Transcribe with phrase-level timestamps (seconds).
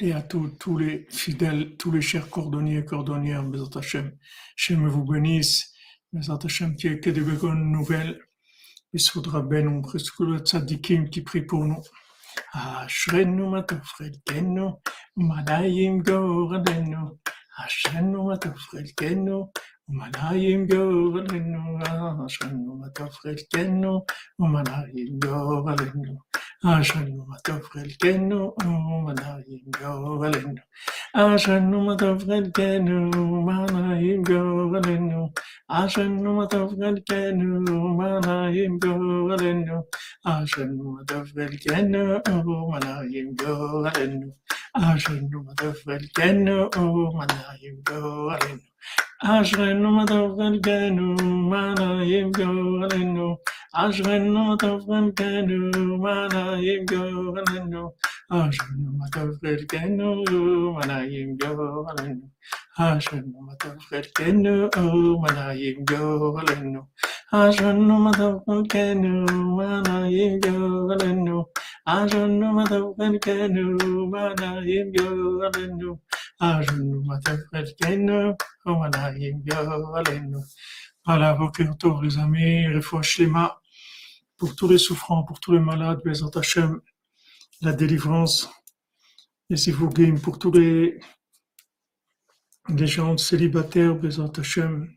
[0.00, 4.16] et à tous, tous les fidèles, tous les chers cordonniers et cordonnières, Bezat Hashem.
[4.56, 5.72] Hashem vous bénisse.
[6.12, 8.20] Bezat Hashem, qui que de bonnes nouvelles.
[8.92, 11.82] Il faudra ben on presque le tzadikim qui prie pour nous.
[12.54, 14.80] אשרנו מה טוב חלקנו,
[15.16, 17.18] ומנה ימגורלנו.
[17.66, 19.52] אשרנו מה טוב חלקנו,
[19.88, 24.04] ומנעים גוב עלינו רעשנו מקף חלקנו,
[24.38, 26.18] ומנעים גוב עלינו
[26.64, 30.54] רעשנו מקף חלקנו, ומנעים גוב עלינו
[31.16, 35.32] רעשנו מקף חלקנו, ומנעים גוב עלינו
[35.70, 39.82] רעשנו מקף חלקנו, ומנעים גוב עלינו
[40.26, 44.32] רעשנו מקף חלקנו, ומנעים גוב עלינו
[44.78, 48.72] רעשנו מקף חלקנו, ומנעים גוב עלינו
[49.24, 51.14] אשרנו מה טוב חלקנו,
[51.50, 53.36] מה נעים גורלנו.
[53.74, 57.92] אשרנו מה טוב חלקנו, מה נעים גורלנו.
[58.30, 60.24] אשרנו מה טוב חלקנו,
[60.74, 62.26] מה נעים גורלנו.
[62.78, 64.68] אשרנו מה טוב חלקנו,
[65.20, 66.80] מה נעים גורלנו.
[67.32, 71.44] אשרנו מה טוב חלקנו, מה נעים גורלנו.
[71.86, 76.11] אשרנו מה טוב חלקנו, מה נעים גורלנו.
[76.42, 80.40] Ajunumatavrelkenu, Omanayim oh, Yoralenu.
[81.06, 83.60] Voilà, Bokertov, les amis, Refoua Shlema,
[84.36, 86.80] pour tous les souffrants, pour tous les malades, Bezat Hashem,
[87.60, 88.50] la délivrance,
[89.50, 90.98] et Zivugim, pour tous les,
[92.68, 94.92] les gens célibataires, Bezat Hashem,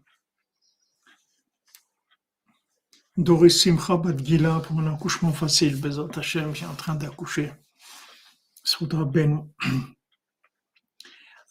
[3.17, 7.51] Doris Simcha Badgila pour un accouchement facile, Bezat Hashem, qui est en train d'accoucher.
[8.63, 9.47] Soudra Ben.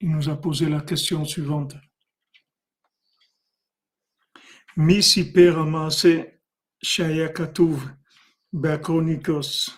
[0.00, 1.76] il nous a posé la question suivante.
[4.76, 6.38] Misi peramase
[6.80, 7.80] shayakatuv
[8.52, 9.70] bakonikos.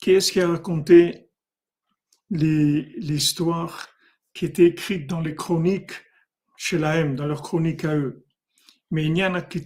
[0.00, 1.28] Qu'est-ce qui a raconté
[2.30, 3.88] l'histoire
[4.32, 5.92] qui était écrite dans les chroniques
[6.56, 8.24] chez la M, dans leurs chroniques à eux?
[8.90, 9.62] Mais il y en a qui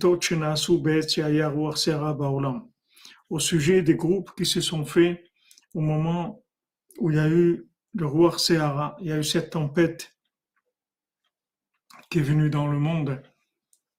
[3.30, 5.24] Au sujet des groupes qui se sont faits
[5.74, 6.44] au moment
[6.98, 10.14] où il y a eu le roi Sehara, il y a eu cette tempête
[12.10, 13.22] qui est venue dans le monde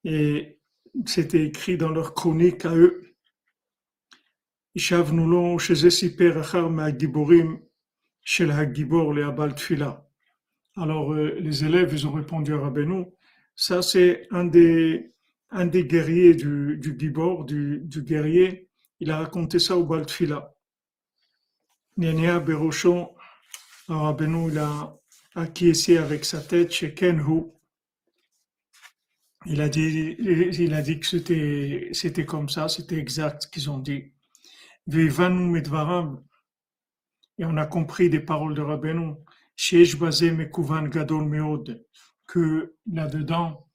[0.04, 0.58] et
[1.06, 3.14] c'était écrit dans leur chronique à eux.
[10.76, 13.06] Alors euh, les élèves, ils ont répondu à Rabbeinu,
[13.56, 15.12] ça c'est un des,
[15.50, 18.68] un des guerriers du, du Gibor, du, du guerrier,
[19.00, 20.54] il a raconté ça au Baltfila.
[21.96, 23.14] Berochon,
[23.96, 24.96] Rabbeinu, il a
[25.34, 27.52] acquiescé avec sa tête chez Kenhu,
[29.46, 30.16] il a dit,
[30.72, 34.12] a dit que c'était, c'était comme ça, c'était exact ce qu'ils ont dit.
[37.38, 39.14] Et on a compris des paroles de Rabbeinu,
[42.26, 43.66] que là-dedans,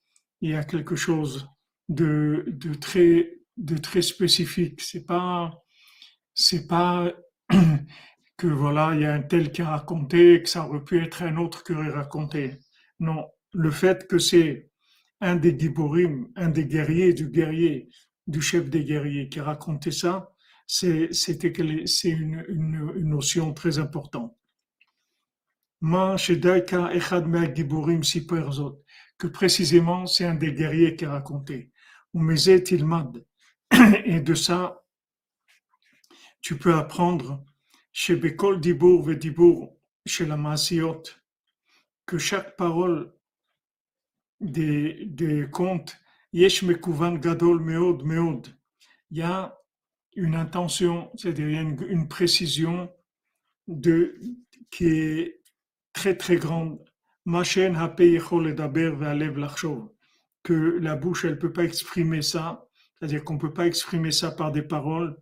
[0.42, 1.48] il y a quelque chose
[1.90, 4.82] de, de très, de très spécifique.
[4.82, 5.64] C'est pas,
[6.34, 7.12] c'est pas
[8.38, 11.24] que voilà, il y a un tel qui a raconté, que ça aurait pu être
[11.24, 12.60] un autre qui aurait raconté.
[13.00, 14.70] Non, le fait que c'est
[15.22, 17.90] un des Giborim, un des guerriers du guerrier,
[18.28, 20.32] du chef des guerriers qui a raconté ça,
[20.68, 21.10] c'est
[22.04, 24.36] une, une, une notion très importante.
[29.18, 31.72] Que précisément, c'est un des guerriers qui a raconté.
[34.06, 34.84] Et de ça,
[36.42, 37.44] tu peux apprendre
[38.60, 41.04] Dibour Vedibour, chez la Masiot,
[42.06, 43.14] que chaque parole
[44.42, 45.98] des, des contes,
[46.34, 48.48] Yesh Mekuvan Gadol Meod Meod.
[49.12, 49.58] Il y a
[50.16, 52.92] une intention, c'est-à-dire une, une, précision
[54.70, 55.42] qui est
[55.94, 56.84] très très grande.
[60.44, 62.68] Que la bouche, elle peut pas exprimer ça,
[63.00, 65.18] c'est-à-dire qu'on peut pas exprimer ça par des paroles,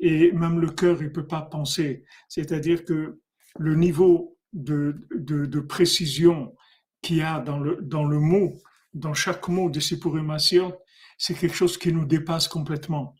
[0.00, 2.04] et même le cœur, il peut pas penser.
[2.28, 3.20] C'est-à-dire que
[3.58, 6.54] le niveau de précision
[7.02, 8.54] qu'il y a dans le, dans le mot,
[8.94, 10.76] dans chaque mot de Sipurimation,
[11.18, 13.14] c'est quelque chose qui nous dépasse complètement.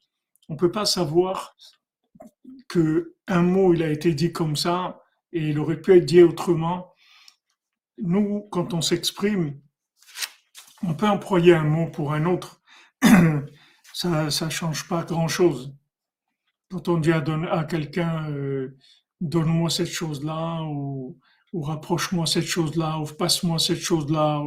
[0.48, 1.56] On ne peut pas savoir
[2.68, 5.00] que un mot il a été dit comme ça
[5.32, 6.92] Et il aurait pu être dit autrement.
[7.98, 9.60] Nous, quand on s'exprime,
[10.82, 12.60] on peut employer un mot pour un autre.
[13.92, 15.74] ça ne change pas grand-chose.
[16.74, 17.22] Quand on dit à,
[17.52, 18.76] à quelqu'un euh,
[19.20, 21.16] donne-moi cette chose-là ou,
[21.52, 24.42] rapproche-moi cette chose-là ou passe-moi cette chose-là,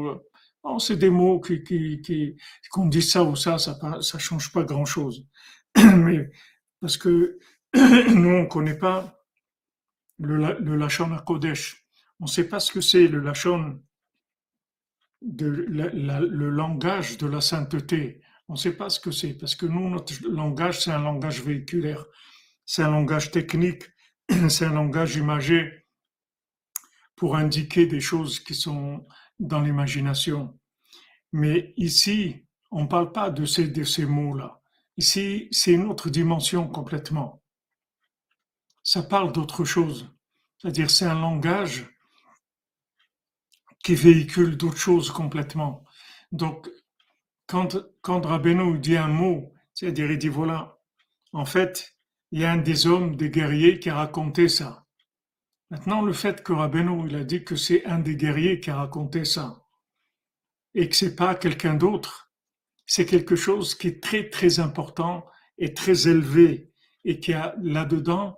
[0.64, 2.36] oh, c'est des mots qui, qui, qui
[2.70, 5.26] qu'on dit ça ou ça, ça ça change pas grand-chose.
[5.78, 6.30] Mais
[6.82, 7.40] parce que
[8.14, 9.24] nous on connaît pas
[10.20, 11.88] le, le Lachon à Kodesh.
[12.20, 13.82] On ne sait pas ce que c'est le Lachon,
[15.22, 18.22] de, le langage de la sainteté.
[18.50, 21.42] On ne sait pas ce que c'est, parce que nous, notre langage, c'est un langage
[21.44, 22.06] véhiculaire,
[22.66, 23.84] c'est un langage technique,
[24.50, 25.86] c'est un langage imagé
[27.16, 29.06] pour indiquer des choses qui sont
[29.40, 30.58] dans l'imagination.
[31.34, 34.62] Mais ici, on ne parle pas de ces, de ces mots-là.
[34.98, 37.44] Ici, c'est une autre dimension complètement.
[38.84, 40.10] Ça parle d'autre chose.
[40.58, 41.86] C'est-à-dire, c'est un langage
[43.84, 45.86] qui véhicule d'autres choses complètement.
[46.32, 46.70] Donc,
[47.48, 48.22] quand, quand
[48.80, 50.80] dit un mot, c'est-à-dire, il dit voilà,
[51.32, 51.98] en fait,
[52.32, 54.86] il y a un des hommes, des guerriers qui a raconté ça.
[55.70, 58.78] Maintenant, le fait que Rabbeinu, il a dit que c'est un des guerriers qui a
[58.78, 59.66] raconté ça,
[60.74, 62.32] et que c'est pas quelqu'un d'autre,
[62.86, 65.26] c'est quelque chose qui est très, très important
[65.58, 66.72] et très élevé,
[67.04, 68.38] et qui a là-dedans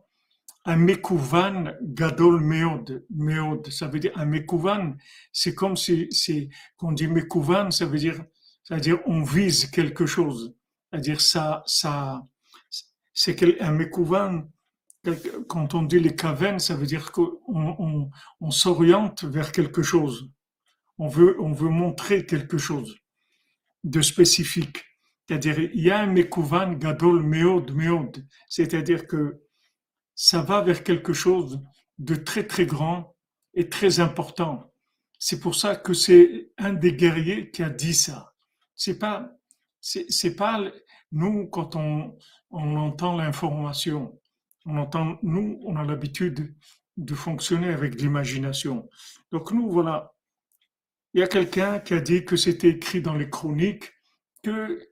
[0.65, 4.95] un mekouvan gadol meod, meod, ça veut dire un mekouvan,
[5.31, 8.23] c'est comme si, c'est, qu'on dit mekouvan, ça veut dire,
[8.69, 10.56] ça veut dire on vise quelque chose.
[10.92, 12.24] C'est-à-dire ça, ça,
[13.13, 14.48] c'est un mekouvan,
[15.48, 20.30] quand on dit les cavernes, ça veut dire qu'on on, on, s'oriente vers quelque chose.
[21.00, 22.95] On veut, on veut montrer quelque chose
[23.83, 24.86] de spécifique.
[25.27, 28.24] C'est-à-dire, il y a un mekouvan gadol meod meod.
[28.50, 29.42] C'est-à-dire que
[30.13, 31.60] ça va vers quelque chose
[31.98, 33.15] de très très grand
[33.56, 34.72] et très important.
[35.18, 38.28] C'est pour ça que c'est un des guerriers qui a dit ça.
[38.79, 39.29] C'est pas,
[39.81, 40.63] c'est pas
[41.11, 42.17] nous quand on,
[42.49, 44.17] on entend l'information,
[44.65, 46.55] on entend, nous on a l'habitude
[46.95, 48.89] de fonctionner avec l'imagination.
[49.33, 50.15] Donc nous voilà,
[51.13, 53.91] il y a quelqu'un qui a dit que c'était écrit dans les chroniques
[54.43, 54.87] que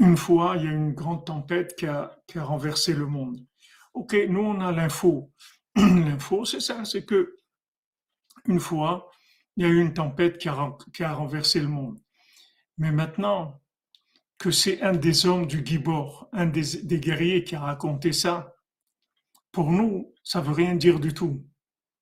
[0.00, 3.38] une fois il y a une grande tempête qui a, qui a renversé le monde.
[3.94, 5.30] Ok, nous on a l'info.
[5.76, 7.36] L'info, c'est ça, c'est que
[8.46, 9.08] une fois,
[9.56, 12.00] il y a eu une tempête qui a, qui a renversé le monde.
[12.80, 13.60] Mais maintenant
[14.38, 18.56] que c'est un des hommes du Gibor, un des, guerriers qui a raconté ça,
[19.52, 21.44] pour nous, ça veut rien dire du tout.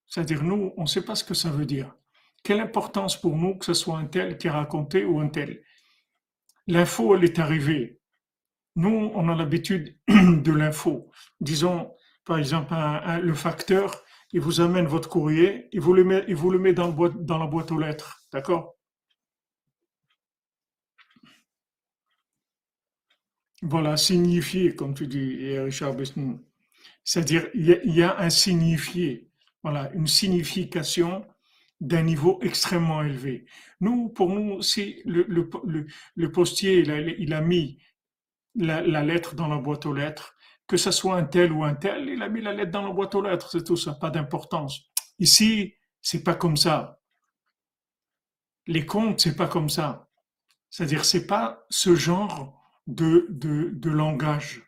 [0.06, 1.96] C'est-à-dire, nous, on ne sait pas ce que ça veut dire.
[2.44, 5.64] Quelle importance pour nous que ce soit un tel qui a raconté ou un tel?
[6.68, 8.00] L'info, elle est arrivée.
[8.76, 11.10] Nous, on a l'habitude de l'info.
[11.40, 11.92] Disons,
[12.24, 12.72] par exemple,
[13.20, 13.96] le facteur,
[14.32, 18.20] il vous amène votre courrier, il vous le met, dans la boîte aux lettres.
[18.32, 18.77] D'accord?
[23.62, 26.38] Voilà, signifié, comme tu dis, Richard Besson.
[27.04, 29.30] C'est-à-dire, il y, a un signifié,
[29.62, 31.24] voilà, une signification
[31.80, 33.46] d'un niveau extrêmement élevé.
[33.80, 36.80] Nous, pour nous, si le, le, postier,
[37.18, 37.78] il a mis
[38.54, 40.34] la, lettre dans la boîte aux lettres,
[40.66, 42.92] que ce soit un tel ou un tel, il a mis la lettre dans la
[42.92, 44.82] boîte aux lettres, c'est tout ça, pas d'importance.
[45.18, 47.00] Ici, c'est pas comme ça.
[48.66, 50.10] Les comptes, c'est pas comme ça.
[50.68, 52.57] C'est-à-dire, c'est pas ce genre
[52.88, 54.62] de, de, langage.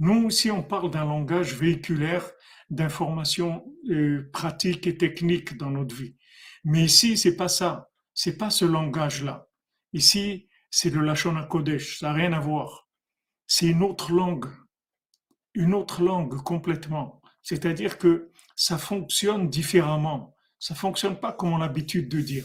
[0.00, 2.28] Nous, ici, on parle d'un langage véhiculaire
[2.70, 6.16] d'information euh, pratique et technique dans notre vie.
[6.64, 7.88] Mais ici, c'est pas ça.
[8.12, 9.48] C'est pas ce langage-là.
[9.92, 12.00] Ici, c'est de la Shona Kodesh.
[12.00, 12.88] Ça n'a rien à voir
[13.48, 14.46] c'est une autre langue,
[15.54, 17.20] une autre langue complètement.
[17.42, 20.36] C'est-à-dire que ça fonctionne différemment.
[20.58, 22.44] Ça fonctionne pas comme on a l'habitude de dire.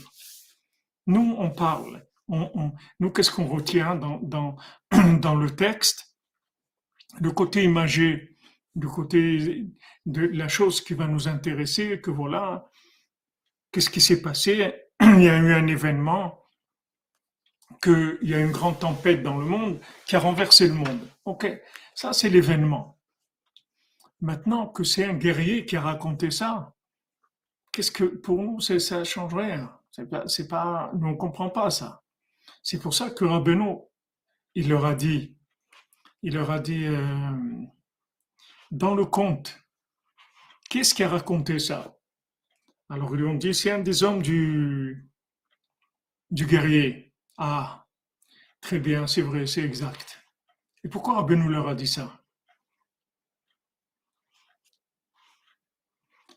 [1.06, 2.08] Nous, on parle.
[2.28, 4.56] Nous, qu'est-ce qu'on retient dans, dans,
[5.20, 6.16] dans le texte?
[7.20, 8.38] Le côté imagé,
[8.76, 9.68] le côté
[10.06, 12.70] de la chose qui va nous intéresser, que voilà,
[13.72, 14.74] qu'est-ce qui s'est passé?
[15.02, 16.44] Il y a eu un événement,
[17.82, 21.00] qu'il y a une grande tempête dans le monde qui a renversé le monde.
[21.26, 21.48] Ok,
[21.96, 22.98] ça c'est l'événement.
[24.22, 26.74] Maintenant que c'est un guerrier qui a raconté ça,
[27.72, 29.78] qu'est-ce que pour nous ça change rien.
[29.92, 32.03] C'est pas, pas, nous on comprend pas ça.
[32.64, 33.76] C'est pour ça que Rabbeinu,
[34.56, 35.38] il leur a dit,
[36.22, 37.66] il leur a dit euh,
[38.72, 39.60] dans le conte,
[40.70, 42.00] qu'est-ce qui a raconté ça?
[42.90, 45.10] Alors ils lui ont dit c'est un des hommes du
[46.32, 47.14] du guerrier.
[47.38, 47.86] Ah,
[48.62, 50.20] très bien, c'est vrai, c'est exact.
[50.86, 52.24] Et pourquoi Rabbeinu leur a dit ça?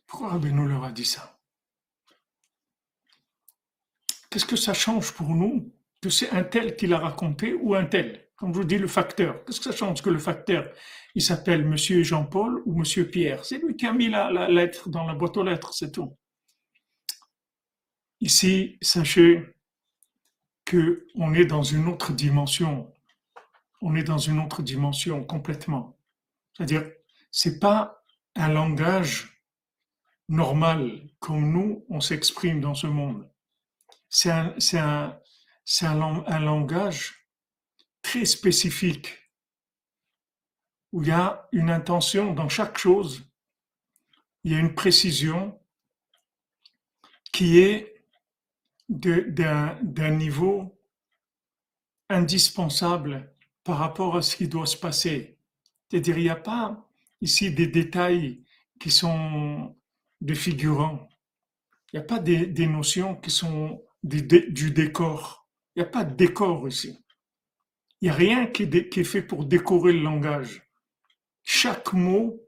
[0.06, 1.40] Pourquoi Rabbeinu leur a dit ça?
[4.28, 5.75] Qu'est-ce que ça change pour nous?
[6.11, 9.45] C'est un tel qui l'a raconté ou un tel Comme je vous dis, le facteur.
[9.45, 10.71] Qu'est-ce que ça change que le facteur,
[11.15, 15.05] il s'appelle Monsieur Jean-Paul ou Monsieur Pierre C'est lui qui a mis la, lettre dans
[15.07, 16.17] la boîte aux lettres, c'est tout.
[18.21, 19.43] Ici, sachez
[20.65, 22.93] que on est dans une autre dimension.
[23.83, 25.97] On est dans une autre dimension complètement.
[26.55, 26.91] C'est-à-dire,
[27.31, 28.03] c'est pas
[28.35, 29.43] un langage
[30.29, 33.29] normal comme nous, on s'exprime dans ce monde.
[34.09, 35.19] C'est un,
[35.68, 37.26] c'est un, langage
[38.00, 39.32] très spécifique
[40.92, 43.28] où il y a une intention dans chaque chose,
[44.44, 45.61] il y a une précision
[47.32, 48.06] qui est
[48.88, 50.80] d'un niveau
[52.08, 55.37] indispensable par rapport à ce qui doit se passer.
[55.90, 56.88] C'est-à-dire, il n'y a pas
[57.20, 58.44] ici des détails
[58.78, 59.76] qui sont
[60.20, 61.08] des figurants.
[61.92, 65.46] Il n'y a pas des, notions qui sont du décor.
[65.76, 67.04] Il n'y a pas de décor ici.
[68.00, 70.62] Il n'y a rien qui est, fait pour décorer le langage.
[71.45, 72.40] Chaque mot,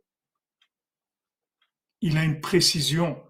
[2.01, 3.23] il a une précision.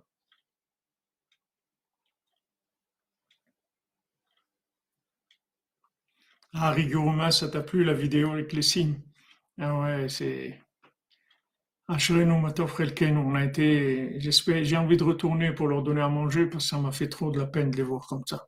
[6.52, 9.00] Ah, rigoureusement, ça t'a plu la vidéo avec les signes?
[9.59, 10.61] Ah ouais, c'est.
[11.88, 16.71] On a été, j'espère, j'ai envie de retourner pour leur donner à manger parce que
[16.71, 18.48] ça m'a fait trop de la peine de les voir comme ça.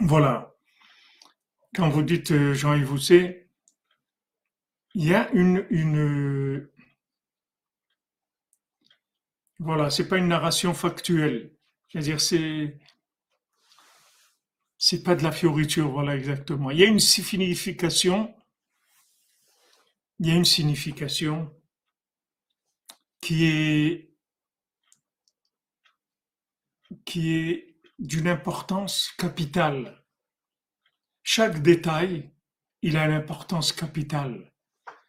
[0.00, 0.54] Voilà.
[1.74, 3.48] Quand vous dites euh, Jean-Yves Housset,
[4.94, 6.68] il y a une, une
[9.58, 11.52] voilà, c'est pas une narration factuelle.
[11.88, 12.78] C'est-à-dire, c'est,
[14.78, 16.70] c'est pas de la fioriture, voilà exactement.
[16.70, 18.34] Il y a une signification,
[20.18, 21.54] il y a une signification
[23.20, 24.13] qui est,
[27.04, 30.04] qui est d'une importance capitale.
[31.22, 32.30] Chaque détail,
[32.82, 34.52] il a une importance capitale.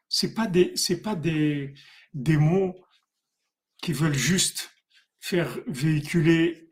[0.07, 0.73] C'est pas des,
[1.03, 1.73] pas des,
[2.13, 2.75] des mots
[3.81, 4.71] qui veulent juste
[5.19, 6.71] faire véhiculer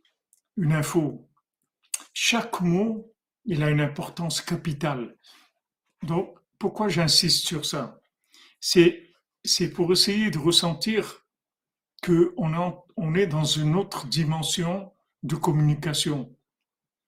[0.56, 1.30] une info
[2.14, 3.12] chaque mot,
[3.46, 5.18] il a une importance capitale.
[6.04, 8.00] Donc, pourquoi j'insiste sur ça?
[8.60, 11.26] C'est pour essayer de ressentir
[12.02, 14.93] que on est dans une autre dimension
[15.24, 16.38] de communication.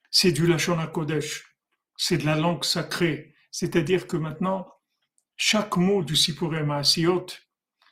[0.10, 1.57] C'est du Lachon Kodesh,
[1.98, 3.36] c'est de la langue sacrée.
[3.51, 4.67] C'est-à-dire que maintenant,
[5.36, 7.27] chaque mot du Sipurem Asiyot,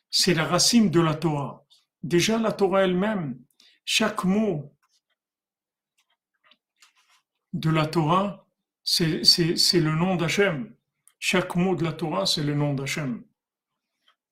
[0.09, 1.65] c'est la racine de la Torah.
[2.01, 3.39] Déjà, la Torah elle-même,
[3.85, 4.75] chaque mot
[7.51, 8.47] de la Torah,
[8.83, 9.21] c'est
[9.73, 10.75] le nom d'Hachem.
[11.19, 13.23] Chaque mot de la Torah, c'est le nom d'Hachem.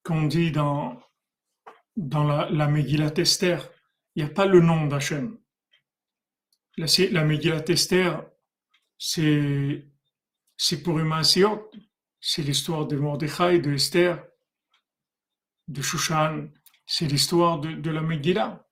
[0.04, 1.00] Qu'on dit dans,
[1.96, 5.38] dans la, la Megillat il n'y a pas le nom d'Hachem.
[6.78, 8.26] La, la Megillat Esther,
[8.98, 9.84] c'est
[10.84, 11.72] pour Siot,
[12.20, 14.24] c'est l'histoire de Mordechai, de Esther,
[15.68, 16.50] de Shushan,
[16.86, 18.66] c'est l'histoire de, de la Megillah.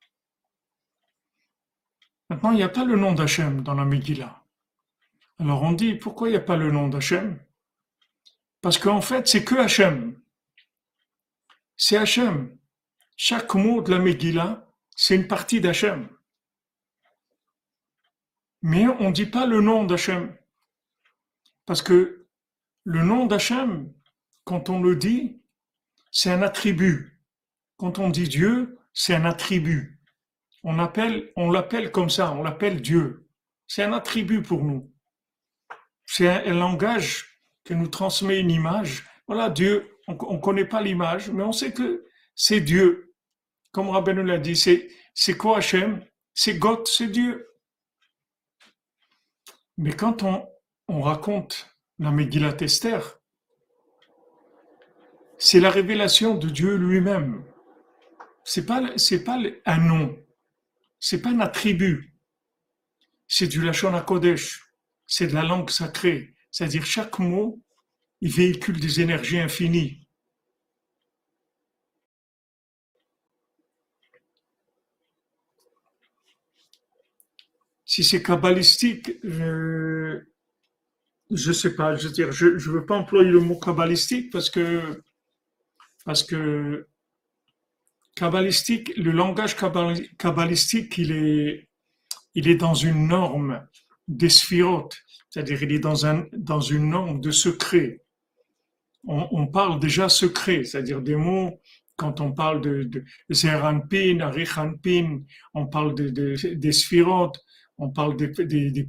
[2.29, 4.43] Maintenant, il n'y a pas le nom d'Hachem dans la Megillah.
[5.39, 7.39] Alors on dit, pourquoi il n'y a pas le nom d'Hachem?
[8.61, 10.21] Parce qu'en fait, c'est que Hachem.
[11.75, 12.57] C'est Hachem.
[13.15, 16.09] Chaque mot de la Megillah, c'est une partie d'Hachem.
[18.61, 20.35] Mais on ne dit pas le nom d'Hachem.
[21.65, 22.27] Parce que
[22.83, 23.93] le nom d'Hachem,
[24.43, 25.41] quand on le dit,
[26.11, 27.21] c'est un attribut.
[27.77, 30.01] Quand on dit Dieu, c'est un attribut.
[30.63, 33.29] On appelle, on l'appelle comme ça, on l'appelle Dieu.
[33.67, 34.91] C'est un attribut pour nous.
[36.05, 39.05] C'est un, langage qui nous transmet une image.
[39.27, 43.13] Voilà, Dieu, on ne connaît pas l'image, mais on sait que c'est Dieu.
[43.71, 46.03] Comme nous l'a dit, c'est, quoi Hachem?
[46.33, 47.47] C'est God, c'est Dieu.
[49.79, 50.45] Mais quand on,
[50.89, 53.21] on raconte la Megillat Esther,
[55.37, 57.45] c'est la révélation de Dieu lui-même.
[58.43, 60.17] C'est pas, c'est pas un nom,
[60.99, 62.13] c'est pas un attribut,
[63.25, 64.69] c'est du Lachon HaKodesh
[65.07, 66.35] c'est de la langue sacrée.
[66.51, 67.63] C'est-à-dire chaque mot,
[68.19, 70.08] il véhicule des énergies infinies.
[77.99, 80.23] Si c'est kabbalistique, je
[81.29, 84.49] ne sais pas, je veux dire, je ne veux pas employer le mot kabbalistique parce
[84.49, 85.03] que
[86.05, 86.87] parce que
[88.15, 89.57] kabbalistique, le langage
[90.17, 91.67] kabbalistique, il est
[92.35, 93.67] il est dans une norme
[94.07, 94.97] des sphirotes,
[95.29, 98.01] c'est-à-dire il est dans, un, dans une norme de secret.
[99.07, 101.59] on, parle déjà secret, c'est-à-dire des mots,
[101.97, 105.19] quand on parle de, Zeranpin, Arichanpin,
[105.53, 107.43] on parle de, des sphirotes,
[107.79, 108.87] on parle des, des, des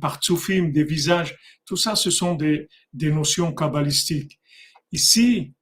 [0.73, 4.41] des visages, tout ça, ce sont des, notions kabbalistiques.
[4.91, 5.55] Ici,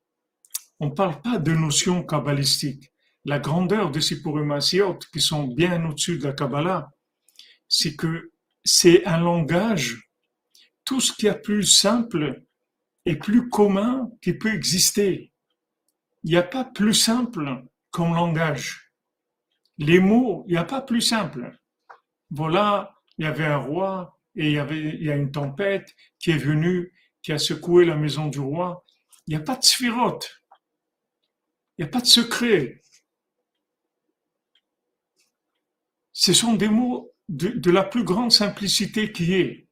[0.81, 2.91] on ne parle pas de notions kabbalistiques.
[3.27, 6.91] La grandeur de ces Purimasiot, qui sont bien au-dessus de la Kabbalah,
[7.69, 8.31] c'est que
[8.65, 10.11] c'est un langage,
[10.85, 12.43] tout ce qui est plus simple
[13.05, 15.33] et plus commun qui peut exister.
[16.25, 18.93] Il n'y a pas plus simple comme langage.
[19.77, 21.59] Les mots, il n'y a pas plus simple.
[22.31, 25.95] Voilà, il y avait un roi et il y avait il y a une tempête
[26.19, 28.85] qui est venue, qui a secoué la maison du roi.
[29.27, 30.43] Il n'y a pas de sphirote.
[31.77, 32.81] Il n'y a pas de secret.
[36.13, 39.69] Ce sont des mots de, la plus grande simplicité qui est.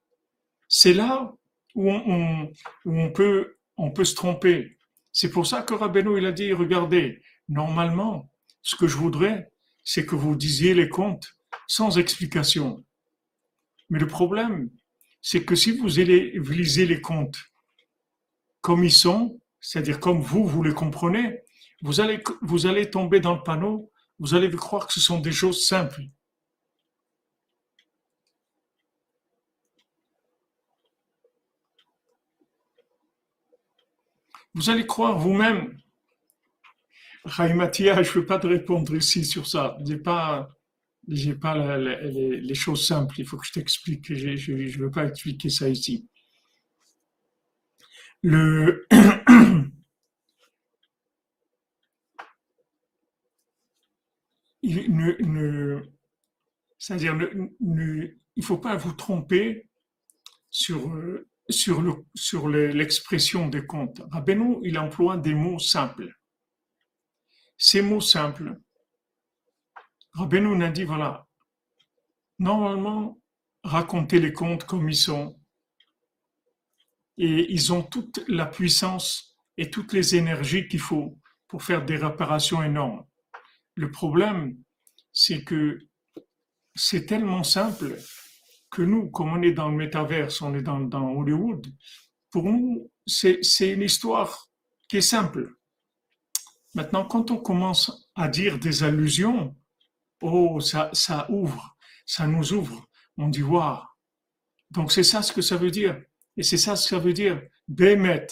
[0.68, 1.32] C'est là
[1.74, 4.78] où on, peut, on peut se tromper.
[5.12, 8.30] C'est pour ça que Rabbeinu, il a dit, regardez, normalement,
[8.62, 9.50] ce que je voudrais,
[9.84, 11.36] c'est que vous disiez les contes
[11.66, 12.84] sans explication.
[13.90, 14.70] Mais le problème,
[15.22, 17.38] c'est que si vous, lisez les contes
[18.60, 21.40] comme ils sont, c'est-à-dire comme vous, vous les comprenez,
[21.82, 25.32] vous allez, vous allez tomber dans le panneau, vous allez croire que ce sont des
[25.32, 26.02] choses simples.
[34.54, 35.76] Vous allez croire vous-même.
[37.24, 39.76] Raïmatia, je ne veux pas te répondre ici sur ça.
[39.86, 39.94] Je
[41.08, 43.20] n'ai pas, les, choses simples.
[43.20, 44.12] Il faut que je t'explique.
[44.14, 46.08] Je ne veux pas expliquer ça ici.
[48.22, 48.86] Le.
[54.62, 55.82] ne,
[58.36, 59.68] il ne faut pas vous tromper
[60.50, 60.88] sur
[62.48, 64.02] l'expression des contes.
[64.10, 66.12] Rabbeinu, il emploie des mots simples.
[67.58, 68.60] Ces mots simples,
[70.16, 71.26] Rabbeinu a dit, voilà,
[72.38, 73.20] normalement,
[73.62, 75.38] racontez les contes comme ils sont.
[77.18, 81.96] Et ils ont toute la puissance et toutes les énergies qu'il faut pour faire des
[81.96, 83.04] réparations énormes.
[83.74, 84.56] Le problème,
[85.12, 85.78] c'est que
[86.74, 87.96] c'est tellement simple
[88.70, 91.66] que nous, comme on est dans le métaverse, on est dans, dans Hollywood,
[92.30, 94.48] pour nous, c'est une histoire
[94.88, 95.54] qui est simple.
[96.74, 99.54] Maintenant, quand on commence à dire des allusions,
[100.32, 102.86] oh, ça, ça ouvre, ça nous ouvre.
[103.16, 103.78] On dit, waouh.
[104.70, 106.00] Donc, c'est ça ce que ça veut dire.
[106.36, 107.40] Et c'est ça ce que ça veut dire.
[107.68, 108.26] Bémet.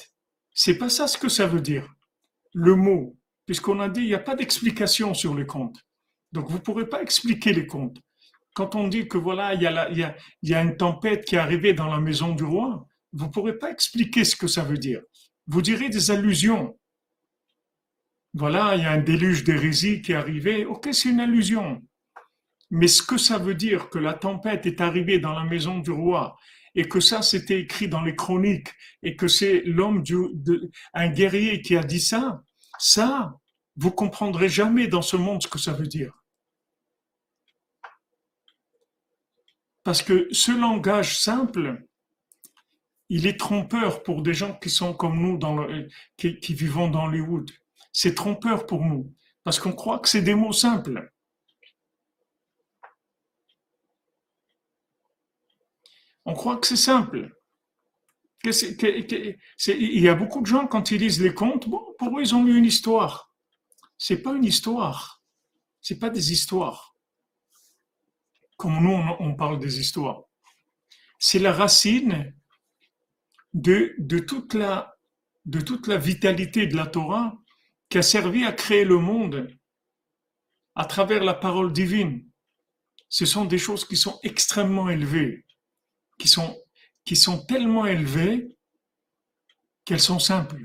[0.52, 1.88] C'est pas ça ce que ça veut dire.
[2.52, 3.16] Le mot.
[3.46, 5.78] Puisqu'on a dit, il n'y a pas d'explication sur les contes.
[6.33, 7.98] Donc, vous ne pourrez pas expliquer les contes
[8.54, 11.38] quand on dit que voilà, il y, a il, y a, une tempête qui est
[11.38, 14.78] arrivée dans la maison du roi, vous ne pourrez pas expliquer ce que ça veut
[14.78, 15.02] dire.
[15.48, 16.78] Vous direz des allusions.
[18.34, 20.64] Voilà, il y a un déluge d'hérésie qui est arrivé.
[20.66, 21.80] Ok, c'est une allusion.
[22.70, 25.92] Mais ce que ça veut dire que la tempête est arrivée dans la maison du
[25.92, 26.36] roi
[26.74, 28.72] et que ça c'était écrit dans les chroniques
[29.04, 32.42] et que c'est l'homme de, un guerrier qui a dit ça,
[32.80, 33.34] ça,
[33.76, 36.12] vous comprendrez jamais dans ce monde ce que ça veut dire.
[39.84, 41.84] Parce que ce langage simple,
[43.08, 45.38] il est trompeur pour des gens qui sont comme nous,
[46.16, 47.52] qui, qui vivons dans woods.
[47.94, 51.11] C'est trompeur pour nous, parce qu'on croit que c'est des mots simples.
[56.26, 57.35] On croit que c'est simple.
[58.44, 62.44] il y a beaucoup de gens, quand ils lisent les contes, pour eux, ils ont
[62.44, 63.33] lu une histoire.
[63.96, 65.22] C'est pas une histoire.
[65.80, 66.94] C'est pas des histoires
[68.57, 70.22] comme nous on parle des histoires.
[71.18, 72.35] C'est la racine
[73.52, 74.96] de toute la
[75.98, 77.37] vitalité de la Torah
[77.94, 79.57] qui a servi à créer le monde
[80.74, 82.28] à travers la parole divine.
[83.09, 85.46] Ce sont des choses qui sont extrêmement élevées,
[86.18, 88.48] qui sont, tellement élevées
[89.85, 90.61] qu'elles sont simples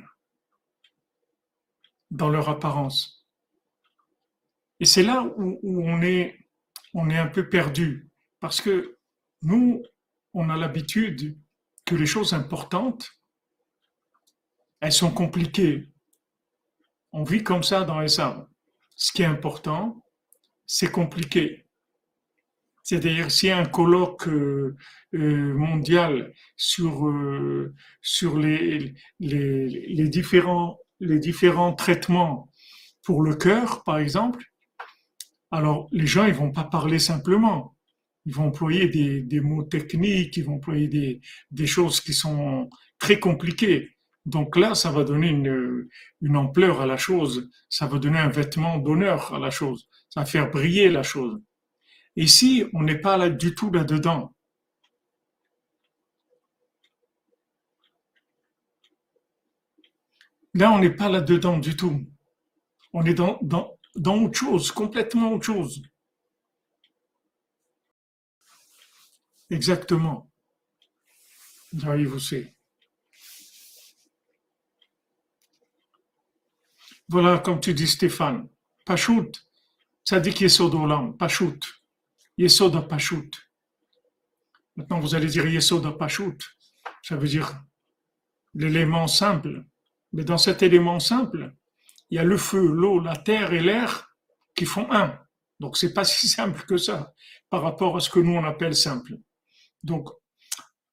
[2.10, 3.28] dans leur apparence.
[4.80, 6.36] Et c'est là où, où on est
[6.96, 8.98] on est un peu perdu parce que
[9.44, 9.84] nous,
[10.34, 11.38] on a l'habitude
[11.86, 13.22] que les choses importantes,
[14.80, 15.92] elles sont compliquées.
[17.12, 18.10] On vit comme ça dans les.
[18.10, 20.04] Ce qui est important,
[20.66, 21.66] c'est compliqué.
[22.84, 24.76] C'est-à-dire, s'il y a un colloque euh,
[25.14, 27.74] euh, mondial sur, euh,
[29.20, 32.50] les différents traitements
[33.04, 34.44] pour le cœur, par exemple,
[35.52, 37.76] alors, les gens, ils vont pas parler simplement.
[38.26, 42.70] Ils vont employer des, mots techniques, ils vont employer des, choses qui sont
[43.00, 43.98] très compliquées.
[44.30, 48.78] Donc là, ça va donner une, ampleur à la chose, ça va donner un vêtement
[48.78, 51.42] d'honneur à la chose, ça va faire briller la chose.
[52.16, 54.36] Ici, on n'est pas là du tout là-dedans.
[60.54, 62.06] Là, on n'est pas là-dedans du tout.
[62.94, 65.82] On est dans, dans, autre chose, complètement autre chose.
[69.50, 70.30] Exactement.
[71.74, 72.59] vous c'est.
[77.10, 78.48] Voilà, comme tu dis Stéphane,
[78.86, 79.32] Pachout,
[80.04, 81.60] ça dit Yesod Olam, Pachout,
[82.38, 83.32] Yesod Pachout.
[84.76, 86.38] Maintenant, vous allez dire Yesod Pachout,
[87.02, 87.64] ça veut dire
[88.54, 89.66] l'élément simple.
[90.14, 91.52] Mais dans cet élément simple,
[92.12, 94.16] il y a le feu, l'eau, la terre et l'air
[94.56, 95.20] qui font un.
[95.60, 97.14] Donc c'est pas si simple que ça
[97.50, 99.18] par rapport à ce que nous on appelle simple.
[99.84, 100.10] Donc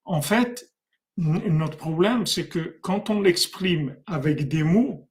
[0.04, 0.72] en fait,
[1.18, 5.05] notre problème c'est que quand on l'exprime avec des mots,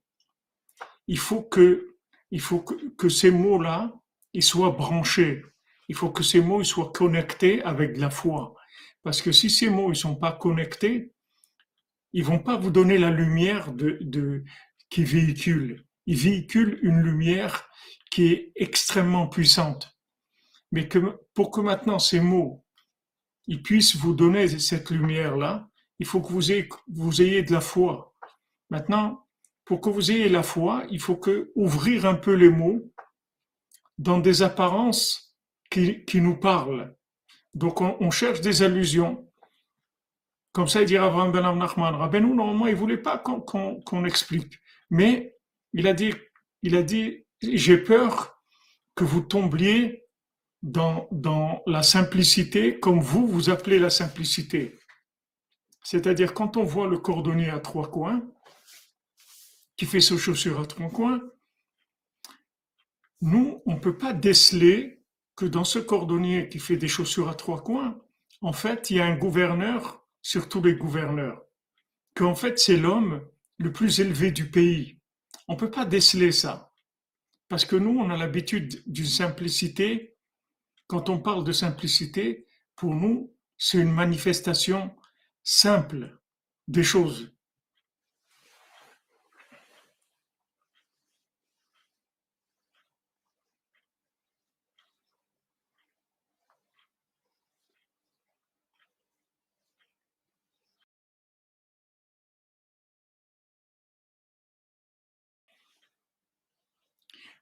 [1.08, 1.96] il faut que
[2.32, 3.94] il faut que, ces mots-là
[4.34, 5.44] ils soient branchés.
[5.88, 8.56] Il faut que ces mots ils soient connectés avec la foi.
[9.04, 11.14] Parce que si ces mots ils sont pas connectés,
[12.14, 14.44] ils vont pas vous donner la lumière de, de
[14.90, 17.68] qui véhicule il véhicule une lumière
[18.12, 19.98] qui est extrêmement puissante.
[20.72, 22.66] Mais que, pour que maintenant ces mots
[23.48, 27.62] ils puissent vous donner cette lumière-là, il faut que vous ayez, vous ayez de la
[27.62, 28.16] foi.
[28.72, 29.25] Maintenant,
[29.66, 32.92] pour que vous ayez la foi, il faut que ouvrir un peu les mots
[33.98, 35.36] dans des apparences
[35.70, 36.96] qui, qui nous parlent.
[37.54, 39.28] Donc on, on, cherche des allusions.
[40.52, 44.60] Comme ça, il dit Abraham Ben Nachman, Rabbeinu, normalement, il voulait pas qu'on qu explique.
[44.90, 45.36] Mais
[45.74, 46.14] il a dit,
[46.62, 48.42] il a dit, j'ai peur
[48.96, 50.04] que vous tombiez
[50.62, 54.76] dans, dans la simplicité comme vous, vous appelez la simplicité.
[55.84, 58.24] C'est-à-dire quand on voit le cordonnier à trois coins,
[59.78, 61.22] qui fait ses chaussures à trois coins,
[63.22, 65.04] nous, on ne peut pas déceler
[65.36, 68.00] que dans ce cordonnier qui fait des chaussures à trois coins,
[68.42, 71.44] en fait, il y a un gouverneur sur tous les gouverneurs,
[72.14, 75.00] qu'en fait, c'est l'homme le plus élevé du pays.
[75.48, 76.74] On ne peut pas déceler ça.
[77.48, 80.18] Parce que nous, on a l'habitude d'une simplicité.
[80.88, 84.96] Quand on parle de simplicité, pour nous, c'est une manifestation
[85.44, 86.20] simple
[86.68, 87.35] des choses.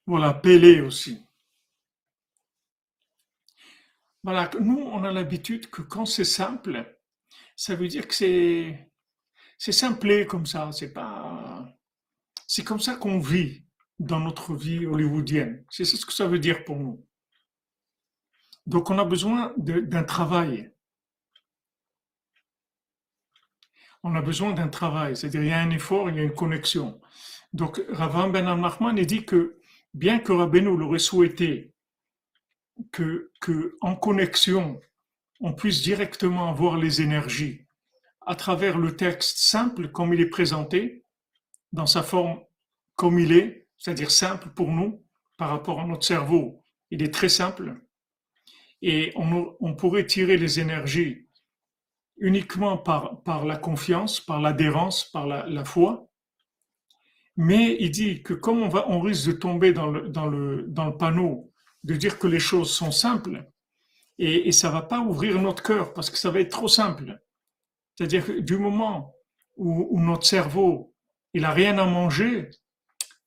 [0.05, 1.25] Voilà, Pélé aussi.
[4.23, 6.97] Voilà, nous, on a l'habitude que quand c'est simple,
[7.55, 8.91] ça veut dire que c'est,
[9.57, 10.71] c'est simplé comme ça.
[10.71, 11.65] C'est pas,
[12.47, 13.65] c'est comme ça qu'on vit
[13.99, 15.65] dans notre vie hollywoodienne.
[15.69, 17.05] C'est ce que ça veut dire pour nous.
[18.65, 20.71] Donc, on a besoin d'un travail.
[24.03, 26.33] On a besoin d'un travail, c'est-à-dire il y a un effort, il y a une
[26.33, 26.99] connexion.
[27.53, 29.61] Donc, Ravan Ben Al-Mahman dit que
[29.93, 31.73] bien que Rabbeinu l'aurait souhaité
[32.91, 34.79] que, en connexion,
[35.39, 37.65] on puisse directement avoir les énergies
[38.25, 41.05] à travers le texte simple comme il est présenté,
[41.71, 42.39] dans sa forme
[42.95, 45.03] comme il est, c'est-à-dire simple pour nous
[45.37, 46.63] par rapport à notre cerveau.
[46.91, 47.81] Il est très simple.
[48.81, 51.27] Et on, pourrait tirer les énergies
[52.17, 56.07] uniquement par, la confiance, par l'adhérence, par la foi.
[57.35, 60.65] Mais il dit que comme on, va, on risque de tomber dans le, dans, le,
[60.67, 61.51] dans le panneau
[61.83, 63.49] de dire que les choses sont simples,
[64.19, 67.19] et, et ça va pas ouvrir notre cœur parce que ça va être trop simple.
[67.95, 69.15] C'est-à-dire que du moment
[69.57, 70.93] où, où, notre cerveau
[71.33, 72.49] il a rien à manger,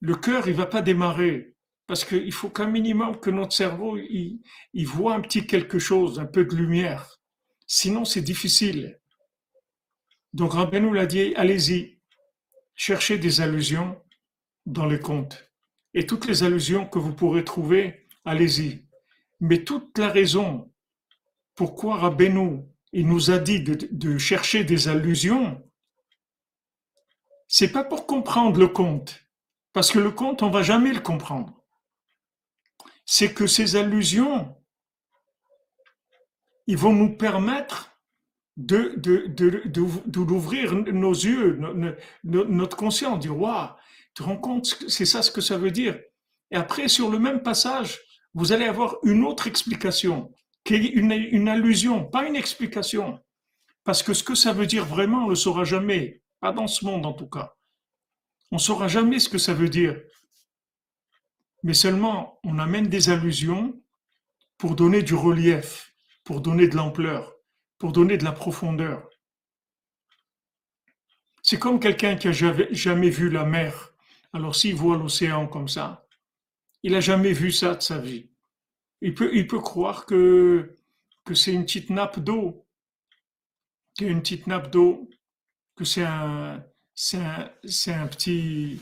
[0.01, 1.55] le cœur il va pas démarrer
[1.88, 4.40] parce qu'il faut qu'un minimum que notre cerveau il,
[4.73, 7.19] il voit un petit quelque chose, un peu de lumière.
[7.66, 9.01] Sinon c'est difficile.
[10.33, 11.95] Donc nous l'a dit, allez-y,
[12.77, 14.01] cherchez des allusions
[14.65, 15.51] dans les contes.
[15.95, 18.87] Et toutes les allusions que vous pourrez trouver, allez-y.
[19.41, 20.71] Mais toute la raison
[21.57, 22.62] pourquoi Rabbeinu
[22.93, 25.62] il nous a dit de, chercher des allusions,
[27.49, 29.23] c'est pas pour comprendre le conte,
[29.73, 31.62] parce que le conte, on va jamais le comprendre.
[33.05, 34.57] C'est que ces allusions,
[36.67, 37.95] ils vont nous permettre
[38.57, 39.62] de, de,
[40.07, 41.61] d'ouvrir nos yeux,
[42.25, 43.69] notre conscience, dire Waouh,
[44.14, 45.99] tu te rends compte, c'est ça ce que ça veut dire.
[46.51, 48.01] Et après, sur le même passage,
[48.35, 50.33] vous allez avoir une autre explication,
[50.64, 53.21] qui est une, une allusion, pas une explication.
[53.85, 56.23] Parce que ce que ça veut dire vraiment, on ne le saura jamais.
[56.40, 57.55] Pas dans ce monde en tout cas.
[58.51, 60.01] On ne saura jamais ce que ça veut dire.
[61.62, 63.81] Mais seulement, on amène des allusions
[64.59, 67.36] pour donner du relief, pour donner de l'ampleur,
[67.79, 69.09] pour donner de la profondeur.
[71.43, 73.93] C'est comme quelqu'un qui a jamais vu la mer.
[74.33, 76.07] Alors s'il voit l'océan comme ça,
[76.83, 78.31] il n'a jamais vu ça de sa vie.
[79.01, 80.77] Il peut, croire que,
[81.33, 82.67] c'est une petite nappe d'eau,
[84.01, 85.09] une petite nappe d'eau,
[85.77, 86.65] que c'est un,
[88.11, 88.81] petit,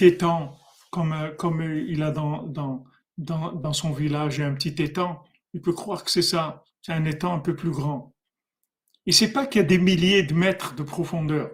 [0.00, 0.58] étang,
[0.90, 5.22] comme, il a dans son village un petit étang.
[5.52, 6.64] Il peut croire que c'est ça.
[6.82, 8.14] C'est un étang un peu plus grand.
[9.06, 11.50] Ne sait pas qu'il y a des milliers de mètres de profondeur,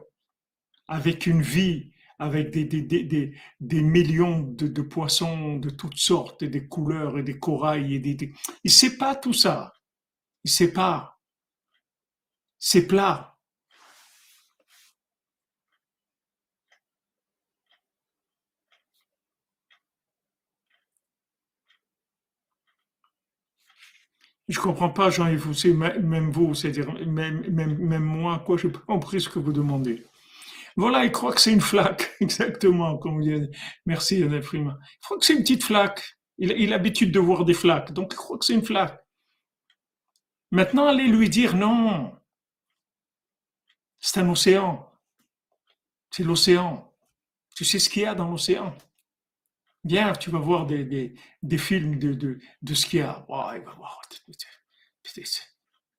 [0.88, 7.18] avec une vie, avec des, millions de, de, poissons de toutes sortes, et des couleurs,
[7.18, 7.94] et des corails.
[7.94, 8.32] Et des,
[8.64, 9.72] Il ne sait pas tout ça.
[10.44, 11.20] Il ne sait pas.
[12.58, 13.33] C'est plat.
[24.48, 25.46] Je comprends pas, Jean-Yves,
[26.02, 30.04] même vous, c'est-à-dire même, moi, quoi, je n'ai pas compris ce que vous demandez.
[30.76, 33.50] Voilà, il croit que c'est une flaque, exactement, comme vous dites.
[33.86, 34.78] Merci, Yann Frima.
[34.82, 36.18] Il croit que c'est une petite flaque.
[36.36, 39.00] Il a l'habitude de voir des flaques, donc il croit que c'est une flaque.
[40.50, 42.12] Maintenant, allez lui dire non.
[44.00, 44.90] C'est un océan.
[46.10, 46.92] C'est l'océan.
[47.56, 48.76] Tu sais ce qu'il y a dans l'océan?
[49.84, 53.24] Viens, tu vas voir des, des, films de, de, de ce qu'il y a.
[53.28, 53.54] voir.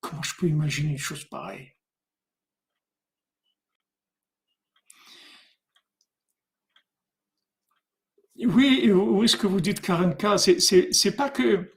[0.02, 1.72] Comment je peux imaginer une chose pareille?
[8.38, 11.72] Oui, oui, ce que vous dites, Karenka, c'est pas que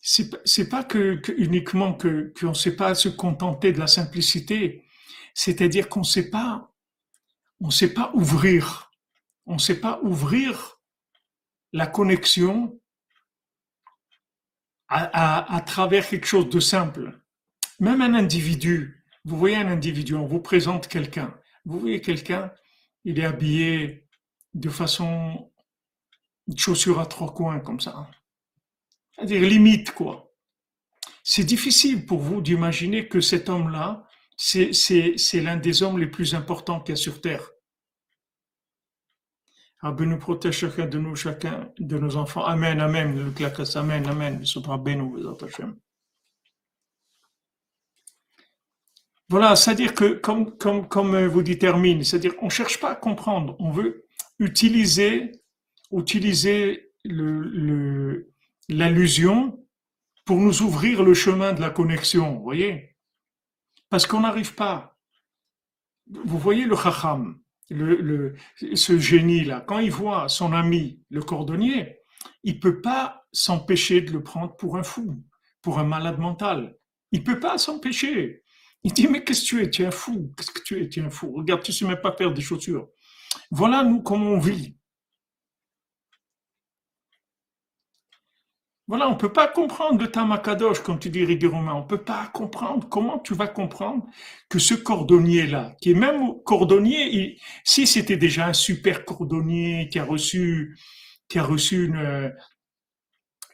[0.00, 4.84] c'est pas que, uniquement que qu'on ne sait pas se contenter de la simplicité,
[5.34, 6.72] c'est-à-dire qu'on ne sait pas
[7.60, 8.85] on sait pas ouvrir
[9.46, 10.80] on ne sait pas ouvrir
[11.72, 12.80] la connexion
[14.88, 17.18] à, travers quelque chose de simple.
[17.80, 22.52] Même un individu, vous voyez un individu, on vous présente quelqu'un, vous voyez quelqu'un,
[23.04, 24.08] il est habillé
[24.54, 25.50] de façon
[26.46, 28.08] une chaussure à trois coins comme ça.
[29.12, 30.32] C'est-à-dire limite quoi.
[31.24, 34.06] C'est difficile pour vous d'imaginer que cet homme-là,
[34.36, 34.70] c'est
[35.34, 37.50] l'un des hommes les plus importants qu'il y a sur Terre.
[39.86, 42.44] Rabbi nous protège chacun de nous, chacun de nos enfants.
[42.44, 43.24] Amen, Amen.
[43.24, 44.42] Le claquette, Amen, Amen.
[49.28, 53.54] Voilà, c'est-à-dire que, comme, comme, comme vous détermine, c'est-à-dire on ne cherche pas à comprendre,
[53.60, 54.08] on veut
[54.40, 55.30] utiliser,
[55.92, 56.92] utiliser
[58.68, 59.64] l'allusion
[60.24, 62.96] pour nous ouvrir le chemin de la connexion, vous voyez?
[63.88, 64.96] Parce qu'on n'arrive pas.
[66.08, 67.38] Vous voyez le chacham,
[67.70, 68.34] le,
[68.74, 71.98] ce génie-là, quand il voit son ami, le cordonnier,
[72.42, 75.22] il peut pas s'empêcher de le prendre pour un fou,
[75.62, 76.76] pour un malade mental.
[77.12, 78.42] Il peut pas s'empêcher.
[78.84, 79.70] Il dit, mais qu'est-ce que tu es?
[79.70, 80.32] Tu es un fou.
[80.36, 80.88] Qu'est-ce que tu es?
[80.88, 81.32] Tu es un fou.
[81.32, 82.88] Regarde, tu sais même pas faire des chaussures.
[83.50, 84.76] Voilà, nous, comment on vit.
[88.88, 91.74] Voilà, on ne peut pas comprendre le Tamakadosh, comme tu dis, Romain.
[91.74, 92.88] On ne peut pas comprendre.
[92.88, 94.06] Comment tu vas comprendre
[94.48, 100.04] que ce cordonnier-là, qui est même cordonnier, si c'était déjà un super cordonnier qui a
[100.04, 100.78] reçu,
[101.28, 102.32] qui a reçu une,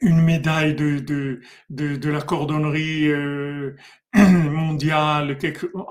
[0.02, 1.40] une médaille de,
[1.70, 3.76] la cordonnerie euh,
[4.14, 5.86] mondiale, quelque, oh,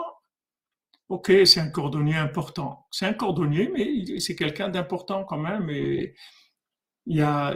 [1.09, 2.87] ok, c'est un cordonnier important.
[2.91, 5.69] C'est un cordonnier, mais c'est quelqu'un d'important quand même.
[5.69, 6.13] Il
[7.07, 7.55] y a,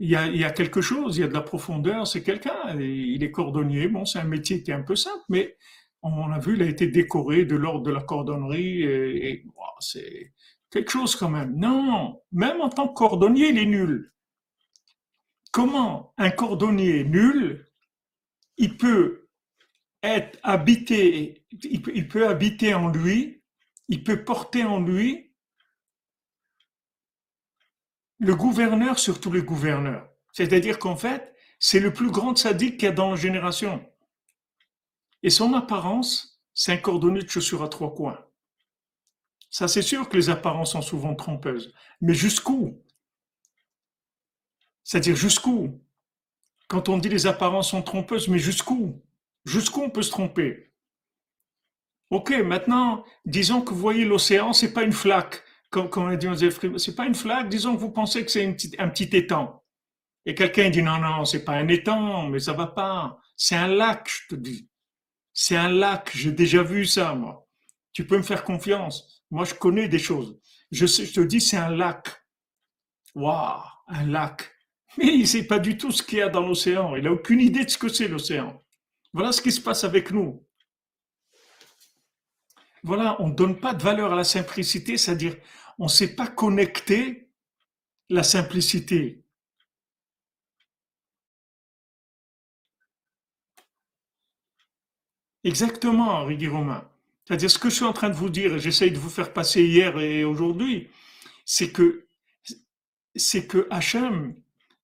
[0.00, 3.30] il y, a, quelque chose, il y a de la profondeur, c'est quelqu'un, il est
[3.30, 5.56] cordonnier, bon, c'est un métier qui est un peu simple, mais
[6.02, 9.44] on a vu, il a été décoré de l'ordre de la cordonnerie, et,
[9.80, 10.32] c'est
[10.70, 11.56] quelque chose quand même.
[11.56, 14.12] Non, même en tant que cordonnier, il est nul.
[15.52, 17.66] Comment un cordonnier nul,
[18.56, 19.28] il peut
[20.02, 23.42] être habité, il peut habiter en lui,
[23.88, 25.33] il peut porter en lui
[28.18, 30.08] le gouverneur sur tous les gouverneurs.
[30.32, 33.84] C'est-à-dire qu'en fait, c'est le plus grand sadique qu'il y a dans la génération.
[35.22, 38.18] Et son apparence, c'est un cordonnier de chaussures à trois coins.
[39.50, 41.72] Ça, c'est sûr que les apparences sont souvent trompeuses.
[42.00, 42.82] Mais jusqu'où?
[44.82, 45.80] C'est-à-dire jusqu'où?
[46.66, 49.00] Quand on dit les apparences sont trompeuses, mais jusqu'où?
[49.44, 50.72] Jusqu'où on peut se tromper?
[52.10, 55.43] Ok, maintenant, disons que vous voyez l'océan, c'est pas une flaque
[55.74, 56.28] comme, comme on dit
[56.78, 58.46] c'est pas une flaque, disons que vous pensez que c'est
[58.78, 59.64] un petit étang.
[60.24, 63.18] Et quelqu'un dit non, non, c'est pas un étang, mais ça va pas.
[63.36, 64.68] C'est un lac, je te dis.
[65.32, 66.12] C'est un lac.
[66.14, 67.48] J'ai déjà vu ça, moi.
[67.92, 69.24] Tu peux me faire confiance.
[69.32, 70.38] Moi, je connais des choses.
[70.70, 72.08] Je, je te dis, c'est un lac.
[73.16, 74.52] Waouh, un lac.
[74.96, 76.94] Mais il ne sait pas du tout ce qu'il y a dans l'océan.
[76.94, 78.62] Il n'a aucune idée de ce que c'est l'océan.
[79.12, 80.46] Voilà ce qui se passe avec nous.
[82.84, 85.36] Voilà, on ne donne pas de valeur à la simplicité, c'est-à-dire
[85.78, 87.28] on ne sait pas connecter
[88.10, 89.24] la simplicité.
[95.42, 96.88] Exactement, Henri Romain.
[97.24, 99.32] C'est-à-dire ce que je suis en train de vous dire, et j'essaye de vous faire
[99.32, 100.90] passer hier et aujourd'hui,
[101.44, 102.06] c'est que
[103.16, 104.34] c'est que Hachem,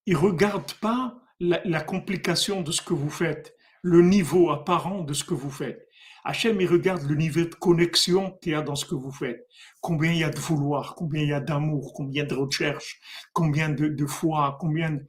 [0.05, 5.13] il regarde pas la, la, complication de ce que vous faites, le niveau apparent de
[5.13, 5.90] ce que vous faites.
[6.23, 9.47] Hachem, il regarde le niveau de connexion qu'il y a dans ce que vous faites.
[9.81, 12.99] Combien il y a de vouloir, combien il y a d'amour, combien de recherche,
[13.33, 14.99] combien de, foi, combien,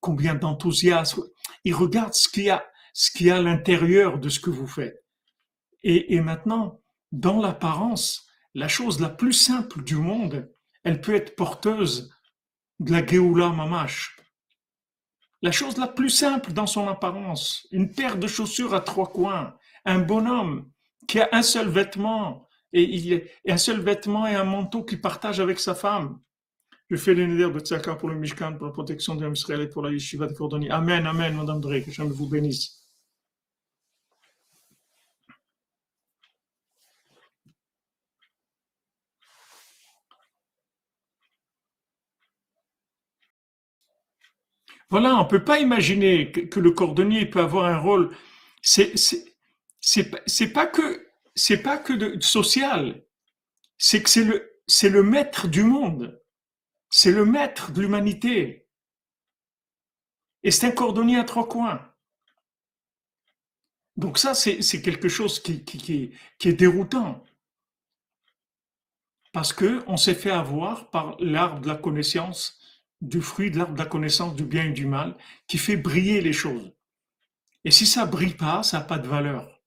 [0.00, 1.22] combien d'enthousiasme.
[1.64, 4.50] Il regarde ce qu'il y a, ce qu'il y a à l'intérieur de ce que
[4.50, 5.02] vous faites.
[5.82, 6.80] Et, et maintenant,
[7.12, 10.52] dans l'apparence, la chose la plus simple du monde,
[10.84, 12.12] elle peut être porteuse
[12.80, 14.16] de la Géoula Mamash.
[15.40, 19.54] La chose la plus simple dans son apparence, une paire de chaussures à trois coins,
[19.84, 20.70] un bonhomme
[21.06, 25.40] qui a un seul vêtement et, il, un seul vêtement et un manteau qu'il partage
[25.40, 26.20] avec sa femme.
[26.90, 29.82] Je fais l'énergie de Tzaka pour le Mishkan, pour la protection de l'Israël et pour
[29.82, 30.70] la Yeshiva de Cordoni.
[30.70, 32.78] Amen, Amen, Madame Drake, que je vous bénisse.
[44.90, 48.16] Voilà, on ne peut pas imaginer que, le cordonnier peut avoir un rôle.
[48.62, 48.94] C'est
[50.52, 53.04] pas que c'est pas que de, social,
[53.78, 56.22] c'est que c'est le c'est le maître du monde,
[56.90, 58.66] c'est le maître de l'humanité.
[60.42, 61.92] Et c'est un cordonnier à trois coins.
[63.96, 67.24] Donc ça, c'est quelque chose qui, qui, qui, qui est déroutant.
[69.32, 72.58] Parce que on s'est fait avoir par l'arbre de la connaissance
[73.00, 76.20] du fruit de l'arbre de la connaissance du bien et du mal qui fait briller
[76.20, 76.72] les choses.
[77.64, 79.57] Et si ça brille pas, ça n'a pas de valeur.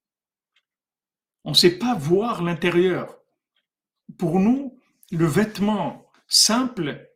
[1.44, 3.18] On ne sait pas voir l'intérieur.
[4.18, 4.80] Pour nous,
[5.12, 7.10] le vêtement simple,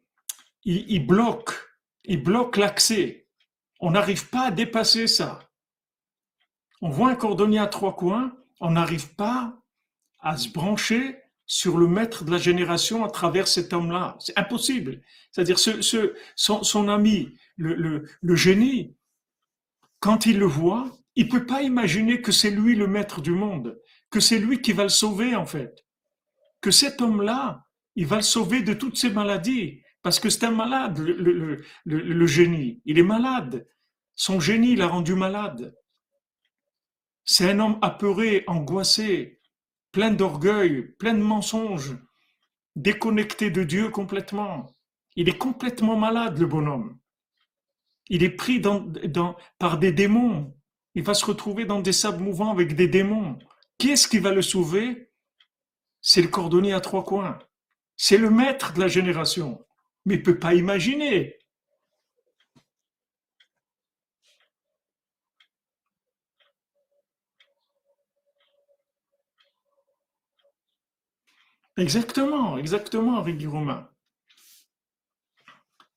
[0.64, 1.52] il, bloque,
[2.04, 3.28] il bloque l'accès.
[3.80, 5.40] On n'arrive pas à dépasser ça.
[6.82, 9.62] On voit un cordonnier à trois coins, on n'arrive pas
[10.20, 14.18] à se brancher sur le maître de la génération à travers cet homme-là.
[14.20, 15.02] C'est impossible.
[15.32, 18.96] C'est-à-dire ce, ce, son, ami, le, le, le, génie,
[20.00, 23.80] quand il le voit, il peut pas imaginer que c'est lui le maître du monde,
[24.20, 25.86] c'est lui qui va le sauver en fait,
[26.62, 30.52] que cet homme-là, il va le sauver de toutes ses maladies, parce que c'est un
[30.52, 32.80] malade, le, génie.
[32.86, 33.68] Il est malade.
[34.14, 35.76] Son génie l'a rendu malade.
[37.24, 39.42] C'est un homme apeuré, angoissé,
[39.92, 41.98] plein d'orgueil, plein de mensonges,
[42.76, 44.76] déconnecté de Dieu complètement.
[45.16, 47.00] Il est complètement malade, le bonhomme.
[48.10, 50.56] Il est pris dans, dans, par des démons.
[50.94, 53.40] Il va se retrouver dans des sables mouvants avec des démons.
[53.78, 55.12] Qui est-ce qui va le sauver?
[56.02, 57.40] C'est le cordonnier à trois coins.
[57.98, 59.66] C'est le maître de la génération.
[60.06, 61.38] Mais il ne peut pas imaginer
[71.78, 73.90] Exactement, exactement, Régui Romain.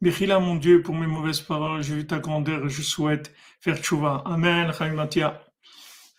[0.01, 4.23] Bechila, mon Dieu, pour mes mauvaises paroles, j'ai vu ta grandeur je souhaite faire tchouva.
[4.27, 4.73] Amen.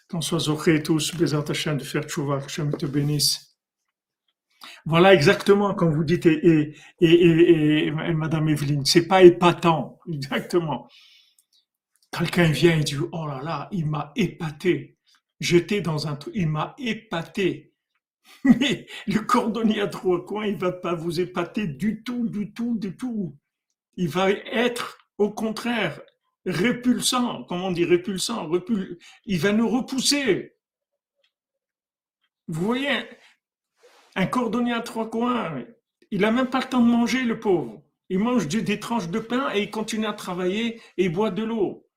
[0.10, 3.58] Qu'on soit zoché tous, Bézat Hashem, de faire tchouva, que Hashem te bénisse.
[4.86, 10.90] Voilà exactement comme vous dites, et, et, et, et Madame Evelyne, c'est pas épatant, exactement.
[12.12, 14.98] Quelqu'un vient et dit, oh là là, il m'a épaté.
[15.40, 17.74] J'étais dans un truc, il m'a épaté.
[18.44, 22.78] Mais le cordonnier à trois coins, il va pas vous épater du tout, du tout,
[22.78, 23.38] du tout.
[23.96, 26.02] Il va être, au contraire,
[26.46, 27.44] répulsant.
[27.46, 28.50] Comment on dit répulsant
[29.26, 30.56] Il va nous repousser.
[32.48, 33.04] Vous voyez,
[34.16, 35.64] un cordonnier à trois coins,
[36.12, 37.84] il n'a même pas le temps de manger, le pauvre.
[38.10, 41.44] Il mange des tranches de pain et il continue à travailler et il boit de
[41.44, 41.88] l'eau.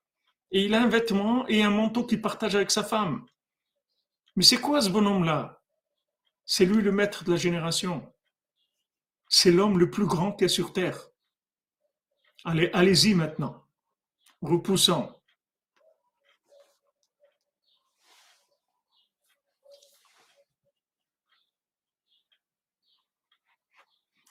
[0.51, 3.24] Et il a un vêtement et un manteau qu'il partage avec sa femme.
[4.36, 5.62] Mais c'est quoi ce bonhomme-là?
[6.45, 8.12] C'est lui le maître de la génération.
[9.28, 11.09] C'est l'homme le plus grand qui est sur terre.
[12.45, 13.61] Allez, allez-y maintenant.
[14.43, 15.09] Repoussant.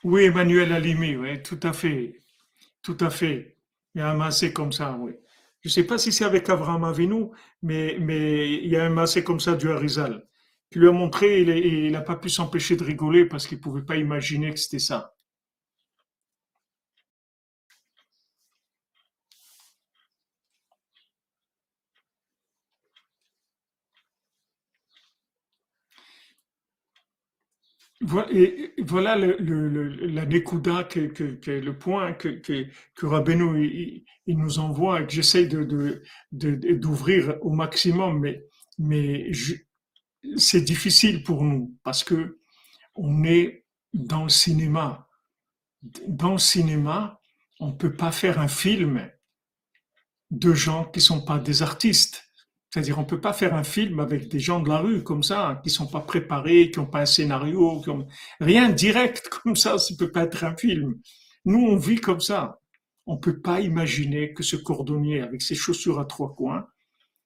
[0.03, 2.19] Oui, Emmanuel Alimi, oui, tout à fait.
[2.83, 3.57] Tout à fait.
[3.95, 5.13] Il y a un massé comme ça, oui.
[5.61, 7.27] Je ne sais pas si c'est avec Avraham Avinu,
[7.63, 10.27] mais, il y a un massé comme ça du Harizal,
[10.71, 13.83] qui lui a montré, il n'a pas pu s'empêcher de rigoler parce qu'il ne pouvait
[13.83, 15.15] pas imaginer que c'était ça.
[28.01, 32.65] Voilà la Nekuda, que, le point que, que,
[34.27, 35.47] nous envoie et que j'essaie
[36.31, 38.43] d'ouvrir au maximum, mais,
[38.79, 39.31] mais
[40.35, 42.39] c'est difficile pour nous parce que
[42.95, 45.07] on est dans le cinéma.
[46.07, 47.19] Dans le cinéma,
[47.59, 49.09] on ne peut pas faire un film
[50.31, 52.30] de gens qui ne sont pas des artistes.
[52.71, 55.59] C'est-à-dire, on peut pas faire un film avec des gens de la rue comme ça,
[55.61, 58.07] qui sont pas préparés, qui n'ont pas un scénario, qui ont...
[58.39, 60.95] rien direct comme ça, ça peut pas être un film.
[61.43, 62.59] Nous, on vit comme ça.
[63.07, 66.65] On peut pas imaginer que ce cordonnier avec ses chaussures à trois coins,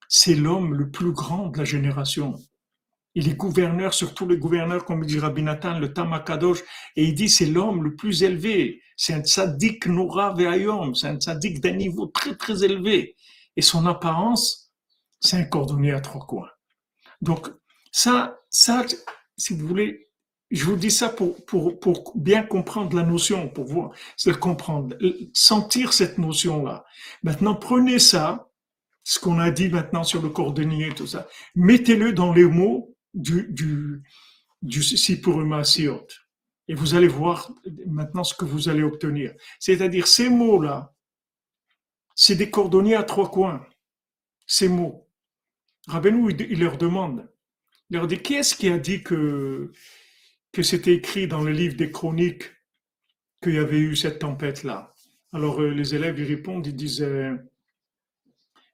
[0.07, 2.35] c'est l'homme le plus grand de la génération.
[3.13, 6.61] Il est gouverneur sur tous les gouverneurs, comme dit Rabbi Nathan, le Tamakadosh,
[6.95, 8.81] et il dit c'est l'homme le plus élevé.
[8.97, 13.15] C'est un tzaddik Noura Ve'ayom, c'est un tzaddik d'un niveau très très élevé.
[13.55, 14.64] Et son apparence,
[15.19, 16.49] c'est un cordonnier à trois coins.
[17.21, 17.49] Donc,
[17.91, 18.85] ça, ça,
[19.37, 20.09] si vous voulez,
[20.51, 24.95] je vous dis ça pour, pour, pour bien comprendre la notion, pour voir, c'est comprendre,
[25.33, 26.85] sentir cette notion-là.
[27.23, 28.49] Maintenant, prenez ça,
[29.03, 33.47] ce qu'on a dit maintenant sur le cordonnier, tout ça, mettez-le dans les mots du,
[33.51, 34.03] du,
[34.61, 36.07] du Sipuruma Siot.
[36.67, 37.51] Et vous allez voir
[37.85, 39.33] maintenant ce que vous allez obtenir.
[39.59, 40.93] C'est-à-dire, ces mots-là,
[42.15, 43.65] c'est des cordonniers à trois coins.
[44.47, 45.04] Ces mots.
[45.87, 47.29] Rabbeinu, il leur demande,
[47.89, 49.71] il leur dit, qui est-ce qui a dit que,
[50.61, 52.45] c'était écrit dans le livre des chroniques
[53.43, 54.93] qu'il y avait eu cette tempête-là?
[55.33, 57.35] Alors euh, les élèves, ils répondent, ils disent, euh,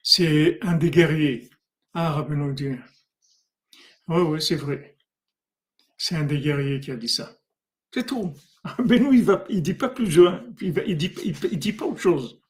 [0.03, 1.49] c'est un des guerriers.
[1.93, 2.70] Ah, Rabbeinu dit,
[4.07, 4.95] oui, oui, c'est vrai.
[5.97, 7.38] C'est un des guerriers qui a dit ça.
[7.93, 8.34] C'est tout.
[8.64, 10.16] Rabbeinu, il ne il dit pas plus
[10.62, 12.41] il ne dit, il, dit pas autre chose.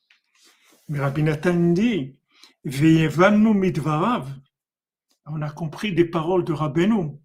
[0.89, 2.17] Mais Rabbi Nathan dit,
[2.65, 4.29] Veyevanu midvarav,
[5.33, 7.17] on a compris des paroles de Rabbeinu.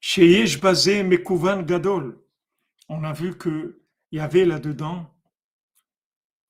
[0.00, 2.22] Sheyesh Bazé Mekouvan Gadol.
[2.90, 3.74] On a vu qu'il
[4.12, 5.10] y avait là-dedans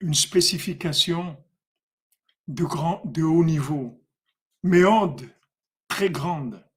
[0.01, 1.37] une spécification
[2.49, 4.05] de, grand, de haut niveau,
[4.65, 5.23] méode,
[5.87, 6.69] très grande.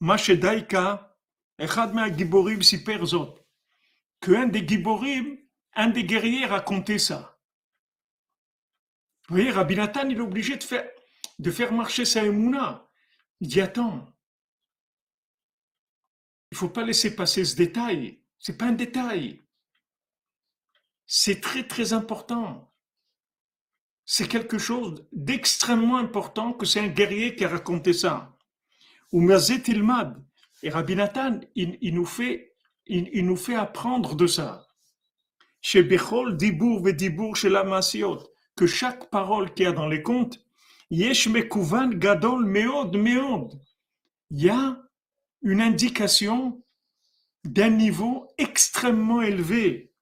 [0.00, 1.16] Mashedaika,
[1.58, 3.38] Echad Giborim Siperzot,
[4.20, 5.38] que un des Giborim,
[5.74, 7.35] un des guerriers racontait ça.
[9.28, 10.88] Vous voyez, Rabbi Nathan, il est obligé de faire,
[11.38, 12.88] de faire marcher sa émouna.
[13.40, 14.06] Il dit attends,
[16.52, 18.22] il ne faut pas laisser passer ce détail.
[18.38, 19.42] Ce n'est pas un détail.
[21.06, 22.72] C'est très très important.
[24.04, 28.36] C'est quelque chose d'extrêmement important que c'est un guerrier qui a raconté ça.
[29.12, 30.24] Ou Ilmad.
[30.62, 32.54] Et Rabbi Nathan, il, nous fait,
[32.86, 34.66] il, nous fait apprendre de ça.
[35.60, 38.22] Chez Bechol, Dibour, Vedibour, chez la Masiot
[38.56, 40.40] que chaque parole qu'il y a dans les contes,
[40.90, 43.60] Yesh Mekuvan Gadol Meod Meod.
[44.30, 44.80] Il y a
[45.42, 46.62] une indication
[47.44, 49.92] d'un niveau extrêmement élevé.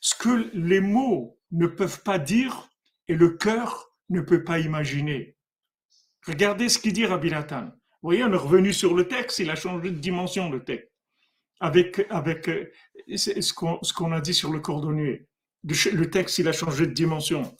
[0.00, 2.68] Ce que les mots ne peuvent pas dire
[3.08, 5.36] et le cœur ne peut pas imaginer.
[6.26, 7.66] Regardez ce qu'il dit Rabbi Nathan.
[7.66, 10.91] Vous voyez, on est revenu sur le texte, il a changé de dimension le texte
[11.62, 12.70] avec, avec euh,
[13.16, 15.26] ce qu'on a dit sur le cordonnier.
[15.62, 17.56] Le texte, il a changé de dimension.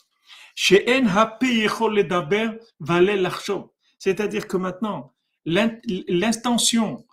[3.98, 5.14] C'est-à-dire que maintenant,
[5.46, 7.06] l'intention,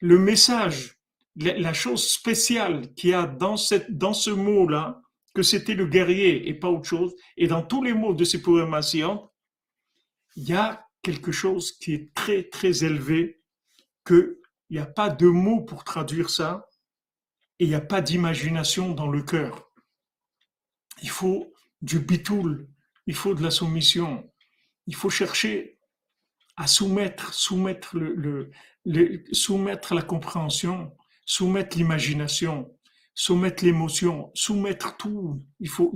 [0.00, 0.98] le message,
[1.36, 5.00] la chose spéciale qu'il y a dans, cette, dans ce mot-là,
[5.34, 8.42] que c'était le guerrier et pas autre chose, et dans tous les mots de ces
[8.42, 8.78] poèmes
[10.36, 13.40] il y a quelque chose qui est très, très élevé
[14.04, 14.38] que
[14.70, 16.68] il n'y a pas de mots pour traduire ça
[17.58, 19.70] et il n'y a pas d'imagination dans le cœur.
[21.02, 21.52] Il faut
[21.82, 22.68] du bitoul,
[23.06, 24.30] il faut de la soumission,
[24.86, 25.78] il faut chercher
[26.56, 28.50] à soumettre, soumettre, le,
[29.32, 32.74] soumettre la compréhension, soumettre l'imagination,
[33.14, 35.44] soumettre l'émotion, soumettre tout.
[35.60, 35.94] Il faut,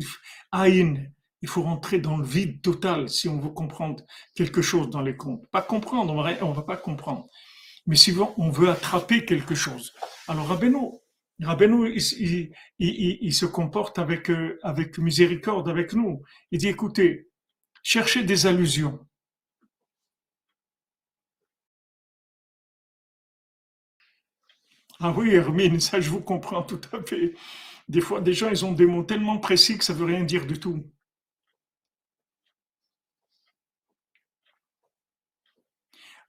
[0.53, 1.11] aïn,
[1.43, 4.05] il faut rentrer dans le vide total si on veut comprendre
[4.35, 5.47] quelque chose dans les contes.
[5.51, 7.27] Pas comprendre, on va, va pas comprendre
[7.87, 9.93] mais si on veut attraper quelque chose.
[10.29, 10.91] Alors Rabbeinu,
[11.43, 11.95] Rabbeinu
[12.79, 16.23] il, se comporte avec, euh, avec miséricorde avec nous.
[16.51, 17.29] Il dit, écoutez,
[17.83, 19.07] cherchez des allusions.
[25.01, 27.35] Ah oui, Hermine, ça je vous comprends tout à fait.
[27.89, 30.47] Des fois, des gens, ils ont des mots tellement précis que ça veut rien dire
[30.47, 30.85] du tout.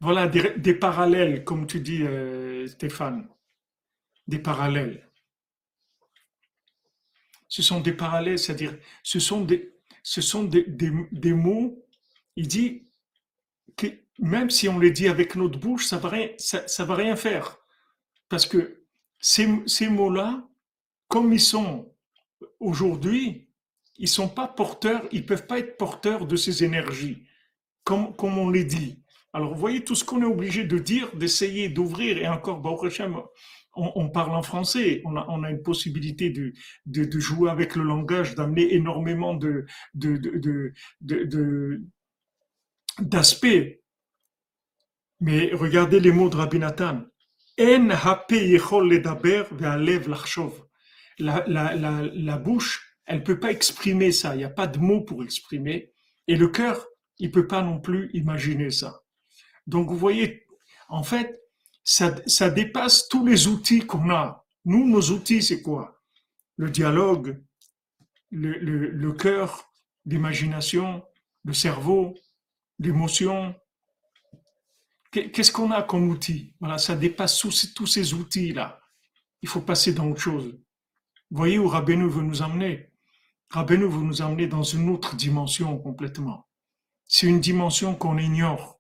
[0.02, 3.30] Voilà, des, parallèles, comme tu dis, euh, Stéphane,
[4.28, 5.10] des parallèles.
[7.48, 9.74] Ce sont des parallèles, c'est-à-dire, ce sont des,
[10.04, 11.86] ce sont des, des, des mots,
[12.36, 12.88] il dit
[13.78, 13.88] que
[14.20, 16.96] même si on les dit avec notre bouche, ça ne va, rien- ça, ça va
[16.96, 17.60] rien faire.
[18.30, 18.84] Parce que
[19.20, 20.48] ces, ces mots-là,
[21.10, 21.94] comme ils sont
[22.60, 23.50] aujourd'hui,
[23.98, 27.28] ils sont pas porteurs, ils peuvent pas être porteurs de ces énergies,
[27.86, 29.01] comme, comme on les dit.
[29.34, 33.02] Alors, vous voyez tout ce qu'on est obligé de dire, d'essayer d'ouvrir, et encore, Baruch
[33.74, 39.40] on, parle en français, on a, une possibilité de, jouer avec le langage, d'amener énormément
[43.00, 43.80] d'aspects.
[45.22, 47.04] Mais regardez les mots de Rabbi Nathan.
[47.60, 47.86] En.
[51.20, 54.36] La, la, la, la bouche, elle peut pas exprimer ça.
[54.36, 55.94] Il n'y a pas de mots pour exprimer.
[56.28, 56.88] Et le cœur,
[57.20, 59.02] il peut pas non plus imaginer ça.
[59.68, 60.46] Donc vous voyez,
[60.90, 61.42] en fait,
[61.84, 64.46] ça, dépasse tous les outils qu'on a.
[64.66, 66.02] Nous, nos outils, c'est quoi?
[66.58, 67.42] Le dialogue,
[68.30, 69.72] le, cœur,
[70.06, 71.04] l'imagination,
[71.44, 72.16] le cerveau,
[72.80, 73.56] l'émotion,
[75.12, 76.56] Qu'est-ce qu'on a comme outil?
[76.62, 78.80] Voilà, ça dépasse tous ces, tous ces outils-là.
[79.42, 80.58] Il faut passer dans autre chose.
[81.30, 82.92] Vous voyez où Rabbeinu veut nous emmener
[83.50, 86.48] Rabbeinu veut nous emmener dans une autre dimension complètement.
[87.06, 88.80] C'est une dimension qu'on ignore.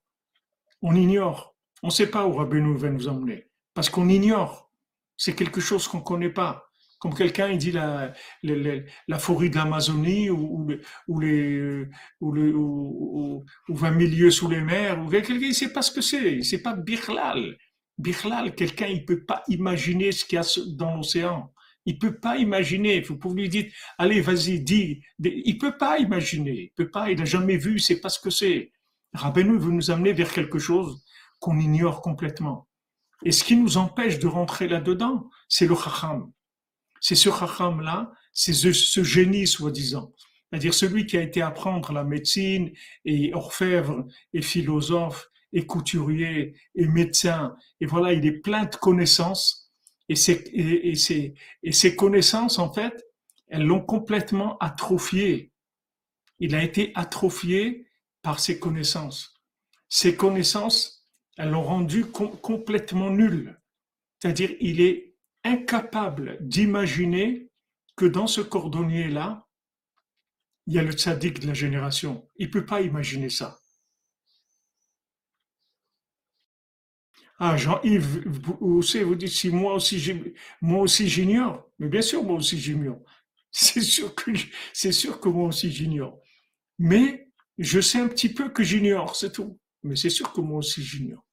[0.82, 1.56] On ignore.
[1.84, 3.50] On ne sait pas où Rabbeinu veut nous emmener.
[3.74, 4.72] Parce qu'on ignore.
[5.18, 6.66] C'est quelque chose qu'on ne connaît pas.
[7.00, 8.14] Comme quelqu'un, il dit la,
[8.44, 10.72] la, la, la forêt de l'Amazonie ou, ou,
[11.08, 11.84] ou les,
[12.20, 15.02] ou, le, ou, ou, ou 20 milieux sous les mers.
[15.04, 16.38] Ou quelqu'un, il ne sait pas ce que c'est.
[16.38, 17.58] Il ne pas Birlal.
[17.98, 21.52] Birlal, quelqu'un, il ne peut pas imaginer ce qu'il y a dans l'océan.
[21.86, 23.02] Il ne peut pas imaginer.
[23.02, 25.02] Vous pouvez lui dire, allez, vas-y, dis.
[25.24, 26.66] Il ne peut pas imaginer.
[26.66, 27.10] Il peut pas.
[27.10, 27.80] Il n'a jamais vu.
[27.80, 28.72] Sait pas ce que c'est.
[29.14, 31.04] Rabbeinu veut nous amener vers quelque chose
[31.40, 32.68] qu'on ignore complètement.
[33.24, 36.32] Et ce qui nous empêche de rentrer là-dedans, c'est le chacham.
[37.00, 40.14] C'est ce chacham-là, c'est ce, génie soi-disant.
[40.50, 42.72] C'est-à-dire celui qui a été apprendre la médecine,
[43.06, 47.56] et orfèvre, et philosophe, et couturier, et médecin.
[47.80, 49.72] Et voilà, il est plein de connaissances.
[50.10, 51.34] Et ces, et, et ces,
[51.64, 53.06] et ces connaissances, en fait,
[53.48, 55.52] elles l'ont complètement atrophié.
[56.40, 57.88] Il a été atrophié
[58.22, 59.34] par ses connaissances.
[59.90, 61.08] Ces connaissances,
[61.38, 63.60] elles l'ont rendu com- complètement nul.
[64.20, 67.50] C'est-à-dire, il est incapable d'imaginer
[67.96, 69.48] que dans ce cordonnier-là,
[70.68, 72.30] il y a le tzaddik de la génération.
[72.38, 73.60] Il ne peut pas imaginer ça.
[77.40, 78.24] Ah, Jean-Yves,
[78.60, 80.14] vous, savez, vous dites si moi aussi
[80.62, 81.68] moi aussi j'ignore.
[81.80, 83.02] Mais bien sûr, moi aussi j'ignore.
[83.52, 84.14] C'est sûr
[84.74, 86.20] c'est sûr que moi aussi j'ignore.
[86.80, 89.60] Mais je sais un petit peu que j'ignore, c'est tout.
[89.84, 91.26] Mais c'est sûr que moi aussi j'ignore.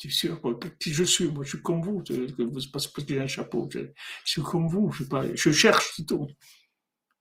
[0.00, 0.40] C'est sûr,
[0.78, 3.80] qui je suis, moi je suis comme vous, vous j'ai un chapeau, je,
[4.24, 6.28] suis comme vous, je, pas, cherche tout.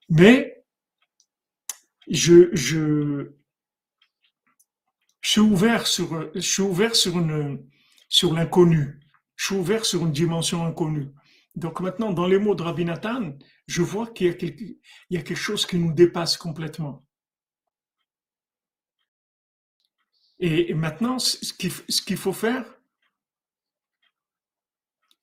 [0.09, 0.63] Mais
[2.07, 3.31] je,
[5.23, 7.67] suis ouvert sur, je suis ouvert sur une,
[8.09, 8.99] sur l'inconnu.
[9.35, 11.09] Je suis ouvert sur une dimension inconnue.
[11.55, 15.35] Donc maintenant, dans les mots de Rabbi Nathan, je vois qu'il y y a quelque
[15.35, 17.06] chose qui nous dépasse complètement.
[20.39, 22.65] Et, maintenant, ce qu'il, faut faire,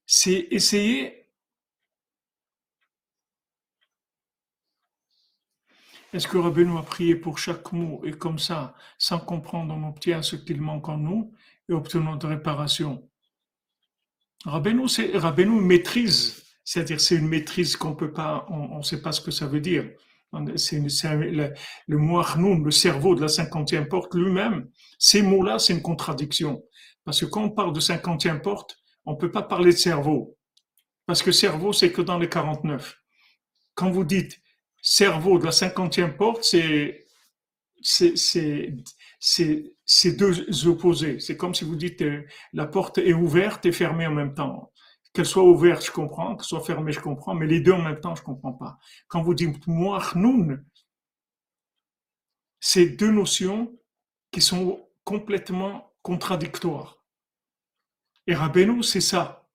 [0.07, 1.29] c'est essayer.
[6.13, 10.23] Est-ce que Rabbeinu a prié pour chaque mot et comme ça, sans comprendre, on obtient
[10.23, 11.33] ce qu'il manque en nous
[11.69, 13.09] et obtenons de réparation?
[14.89, 19.21] C'est, Rabbeinu maîtrise, c'est-à-dire c'est une maîtrise qu'on peut pas, on ne sait pas ce
[19.21, 19.91] que ça veut dire.
[20.57, 21.53] C'est, c'est le,
[21.87, 24.69] le mot le cerveau de la cinquantième porte lui-même,
[24.99, 26.63] ces mots-là, c'est une contradiction.
[27.05, 30.37] Parce que quand on parle de cinquantième porte, on peut pas parler de cerveau.
[31.07, 32.97] Parce que cerveau, c'est que dans les 49.
[33.75, 34.41] Quand vous dites
[34.81, 37.07] cerveau de la cinquantième porte, c'est
[40.17, 41.21] deux opposés.
[41.21, 44.73] C'est comme si vous dites euh, la porte est ouverte et fermée en même temps.
[45.15, 48.01] Qu'elle soit ouverte, je comprends, qu'elle soit fermée, je comprends, mais les deux en même
[48.01, 48.79] temps, je comprends pas.
[49.09, 50.65] Quand vous dites moachnoun,
[52.61, 53.79] c'est deux notions
[54.33, 57.05] qui sont complètement contradictoires.
[58.27, 59.49] Et Rabbeinu, c'est ça.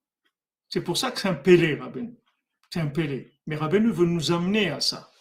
[0.70, 2.16] C'est pour ça que c'est un pélé, Rabbeinu.
[2.72, 3.34] C'est un pélé.
[3.46, 5.12] Mais Rabbeinu veut nous amener à ça.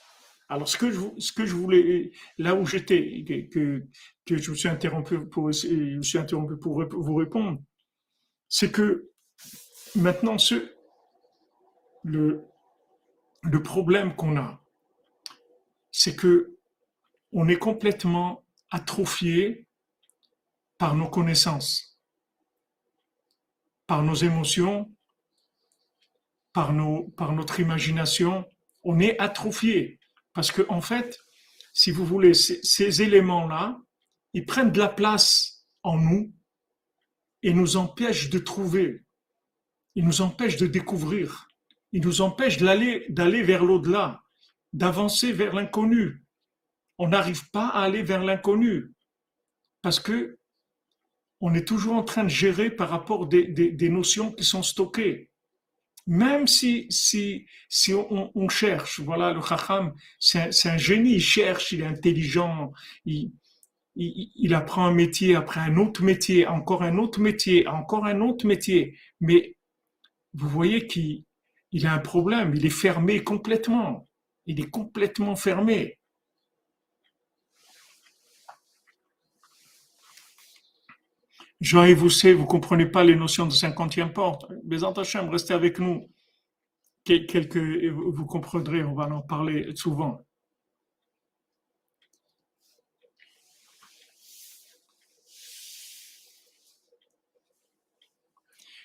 [0.48, 3.86] Alors, ce que je, ce que je voulais, là où j'étais, que, que,
[4.24, 7.60] que je me suis interrompu pour, je me suis interrompu pour vous répondre,
[8.48, 9.07] c'est que
[9.96, 10.36] maintenant,
[12.04, 12.44] le,
[13.62, 14.62] problème qu'on a,
[15.90, 16.56] c'est que
[17.32, 19.66] on est complètement atrophié
[20.78, 21.98] par nos connaissances,
[23.86, 24.90] par nos émotions,
[26.52, 28.50] par notre imagination.
[28.82, 29.98] On est atrophié
[30.32, 31.18] parce que en fait,
[31.72, 33.80] si vous voulez, ces, éléments-là,
[34.34, 36.34] ils prennent de la place en nous
[37.42, 39.04] et nous empêchent de trouver,
[39.98, 41.48] ils nous empêchent de découvrir,
[41.90, 44.22] ils nous empêchent d'aller, d'aller vers l'au-delà,
[44.72, 46.24] d'avancer vers l'inconnu.
[46.98, 48.92] On n'arrive pas à aller vers l'inconnu
[49.82, 50.38] parce que
[51.40, 55.30] on est toujours en train de gérer par rapport des, des, notions qui sont stockées.
[56.06, 61.80] Même si, si, si on, cherche, voilà, le Chacham, c'est un, génie, il cherche, il
[61.80, 62.72] est intelligent,
[63.04, 63.32] il,
[63.96, 68.20] il, il, apprend un métier après un autre métier, encore un autre métier, encore un
[68.20, 68.96] autre métier.
[69.20, 69.56] Mais
[70.34, 71.24] vous voyez qu'il
[71.72, 74.08] il a un problème, il est fermé complètement.
[74.46, 75.98] Il est complètement fermé.
[81.60, 84.46] Jean vous savez, vous comprenez pas les notions de cinquantième porte.
[84.64, 86.08] Mais Hachem, restez avec nous.
[87.04, 90.24] Quelques, vous comprendrez, on va en parler souvent.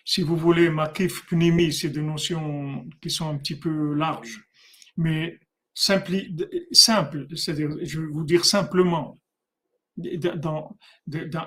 [0.05, 4.43] Si vous voulez, makif, pnimi, c'est des notions qui sont un petit peu larges.
[4.97, 5.39] Mais
[5.73, 6.17] simple,
[6.71, 9.17] c'est-à-dire, je vais vous dire simplement,
[9.95, 10.75] dans,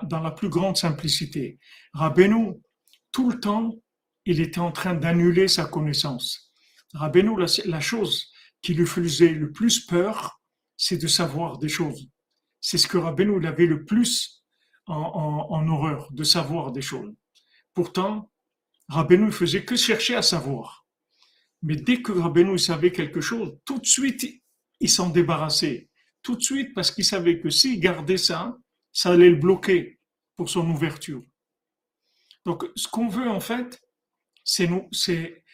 [0.02, 1.59] dans, la plus grande simplicité.
[1.92, 2.54] Rabbeinu,
[3.12, 3.74] tout le temps,
[4.24, 6.52] il était en train d'annuler sa connaissance.
[6.94, 8.30] Rabbeinu, la, la chose
[8.62, 10.40] qui lui faisait le plus peur,
[10.76, 12.09] c'est de savoir des choses.
[12.61, 14.44] C'est ce que Rabbeinu avait le plus
[14.86, 17.12] en, en, horreur, de savoir des choses.
[17.74, 18.30] Pourtant,
[18.89, 20.87] Rabbeinu ne faisait que chercher à savoir.
[21.62, 24.26] Mais dès que Rabbeinu savait quelque chose, tout de suite,
[24.80, 25.89] il s'en débarrassait
[26.22, 28.57] tout de suite parce qu'il savait que s'il gardait ça,
[28.93, 30.01] ça allait le bloquer
[30.34, 31.22] pour son ouverture.
[32.45, 33.80] Donc, ce qu'on veut en fait,
[34.45, 35.45] c'est nous, c'est,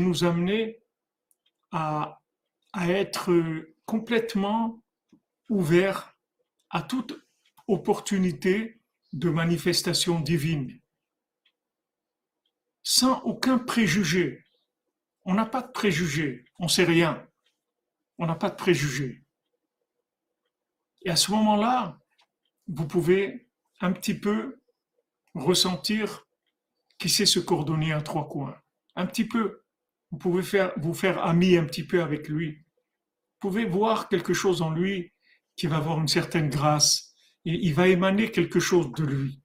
[0.00, 0.80] nous amener
[1.70, 2.20] à,
[2.72, 3.30] à être
[3.86, 4.82] complètement
[5.48, 6.16] ouverts
[6.70, 7.14] à toute
[7.68, 8.80] opportunité
[9.12, 10.80] de manifestation divine,
[12.82, 14.44] sans aucun préjugé.
[15.24, 17.26] On n'a pas de préjugé, on sait rien.
[18.18, 19.24] On n'a pas de préjugé.
[21.04, 21.98] Et à ce moment-là,
[22.68, 23.48] vous pouvez
[23.80, 24.60] un petit peu
[25.34, 26.26] ressentir
[26.98, 28.56] qui c'est ce cordonnier à trois coins.
[28.94, 29.62] Un petit peu.
[30.10, 32.56] Vous pouvez faire, vous faire ami un petit peu avec lui.
[32.56, 35.12] Vous pouvez voir quelque chose en lui
[35.56, 37.14] qui va avoir une certaine grâce.
[37.44, 39.42] Et il va émaner quelque chose de lui.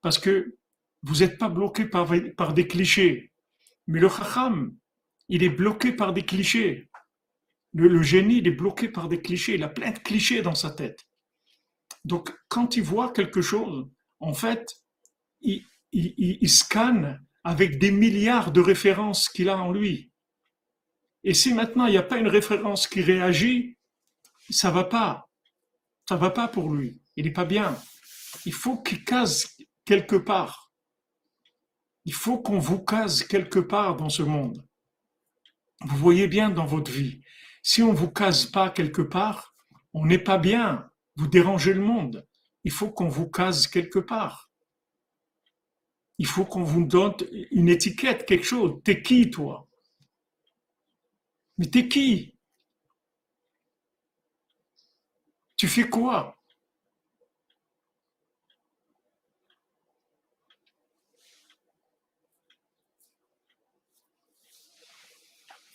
[0.00, 0.56] Parce que
[1.02, 2.08] vous n'êtes pas bloqué par,
[2.54, 3.32] des clichés.
[3.86, 4.76] Mais le chacham,
[5.28, 6.88] il est bloqué par des clichés.
[7.74, 9.54] Le, génie, il est bloqué par des clichés.
[9.54, 11.06] Il a plein de clichés dans sa tête.
[12.04, 13.88] Donc, quand il voit quelque chose,
[14.20, 14.66] en fait,
[15.40, 20.12] il, scanne avec des milliards de références qu'il a en lui.
[21.24, 23.76] Et si maintenant il n'y a pas une référence qui réagit,
[24.50, 25.28] ça va pas.
[26.08, 27.00] Ça va pas pour lui.
[27.16, 27.76] Il n'est pas bien.
[28.44, 30.61] Il faut qu'il case quelque part.
[32.04, 34.64] Il faut qu'on vous case quelque part dans ce monde.
[35.84, 37.22] Vous voyez bien dans votre vie.
[37.62, 39.54] Si on vous case pas quelque part,
[39.94, 40.90] on n'est pas bien.
[41.16, 42.26] Vous dérangez le monde.
[42.64, 44.50] Il faut qu'on vous case quelque part.
[46.18, 47.14] Il faut qu'on vous donne
[47.50, 48.80] une étiquette, quelque chose.
[48.84, 49.68] T'es qui, toi?
[51.58, 52.36] Mais t'es qui?
[55.56, 56.41] Tu fais quoi?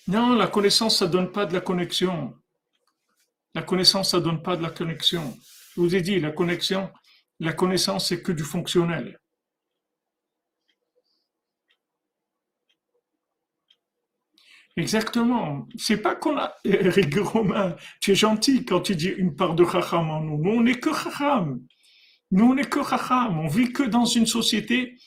[0.08, 2.34] Non, la connaissance, ça donne pas de la connexion.
[3.54, 5.38] La connaissance, ça donne pas de la connexion.
[5.76, 6.90] Je vous ai dit, la connexion,
[7.40, 9.20] la connaissance, c'est que du fonctionnel.
[14.78, 15.68] Exactement.
[15.78, 19.66] C'est pas qu'on a, Eric Romain, tu es gentil quand tu dis une part de
[19.66, 20.38] Chacham en nous.
[20.38, 21.60] Nous, on n'est que Chacham.
[22.32, 23.40] Nous, on n'est que Chacham.
[23.40, 24.98] On vit que dans une société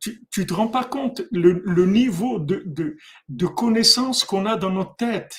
[0.00, 2.96] tu, ne te rends pas compte le, niveau de, de,
[3.28, 5.36] de connaissance qu'on a dans notre tête.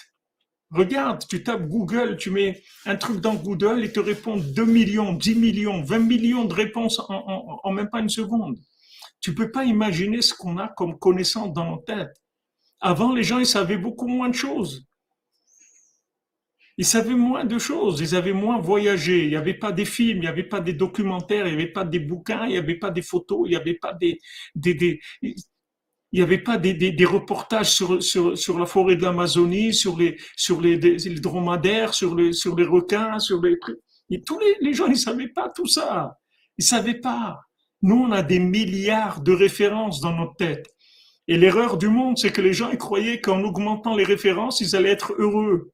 [0.71, 5.13] Regarde, tu tapes Google, tu mets un truc dans Google, et te répond 2 millions,
[5.13, 8.57] 10 millions, 20 millions de réponses en, en, même pas une seconde.
[9.21, 12.21] Tu peux pas imaginer ce qu'on a comme connaissance dans nos têtes.
[12.81, 14.85] Avant, les gens, ils savaient beaucoup moins de choses.
[16.77, 20.17] Ils savaient moins de choses, ils avaient moins voyagé, il n'y avait pas des films,
[20.17, 22.75] il n'y avait pas des documentaires, il n'y avait pas des bouquins, il n'y avait
[22.75, 24.19] pas des photos, il n'y avait pas des,
[24.55, 24.99] des, des...
[26.13, 29.97] Il avait pas des, des, des reportages sur, sur, sur, la forêt de l'Amazonie, sur
[29.97, 33.57] les, sur les, les, dromadaires, sur les, sur les requins, sur les
[34.09, 36.17] Et tous les, les gens, ils savaient pas tout ça.
[36.57, 37.41] Ils savaient pas.
[37.81, 40.67] Nous, on a des milliards de références dans notre tête.
[41.27, 44.77] Et l'erreur du monde, c'est que les gens ils croyaient qu'en augmentant les références, ils
[44.77, 45.73] allaient être heureux.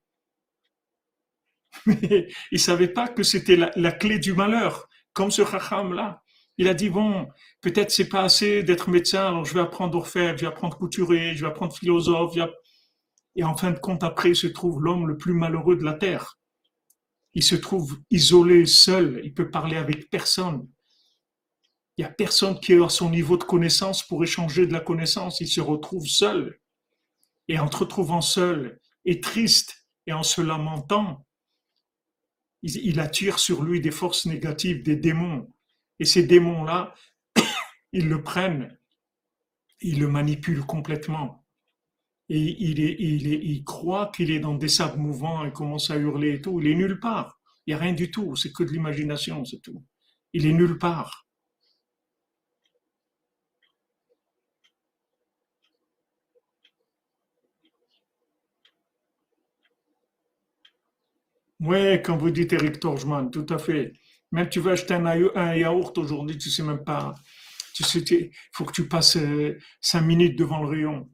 [1.85, 6.21] Mais ils savaient pas que c'était la, clé du malheur, comme ce Chacham là.
[6.57, 7.27] Il a dit bon,
[7.61, 11.35] peut-être c'est pas assez d'être médecin, alors je vais apprendre orfèvre, je vais apprendre couturier,
[11.35, 12.35] je vais apprendre philosophe.
[13.35, 15.93] Et en fin de compte, après, il se trouve l'homme le plus malheureux de la
[15.93, 16.37] terre.
[17.33, 20.67] Il se trouve isolé, seul, il peut parler avec personne.
[21.97, 24.79] Il n'y a personne qui est à son niveau de connaissance pour échanger de la
[24.79, 25.41] connaissance.
[25.41, 26.59] Il se retrouve seul.
[27.47, 31.25] Et en se retrouvant seul et triste et en se lamentant,
[32.63, 35.49] il attire sur lui des forces négatives, des démons.
[35.99, 36.95] Et ces démons-là,
[37.93, 38.77] ils le prennent,
[39.81, 41.45] ils le manipulent complètement.
[42.29, 45.91] Et il, est, il, est, il croit qu'il est dans des sables mouvants et commence
[45.91, 46.59] à hurler et tout.
[46.61, 47.39] Il est nulle part.
[47.65, 48.35] Il n'y a rien du tout.
[48.35, 49.83] C'est que de l'imagination, c'est tout.
[50.31, 51.22] Il est nulle part.
[61.63, 63.93] Oui, quand vous dites Eric Torjman, tout à fait.
[64.31, 67.15] Même tu veux acheter un, yaourt aujourd'hui, tu sais même pas.
[67.73, 71.09] Tu sais, il faut que tu passes euh, cinq minutes devant le rayon.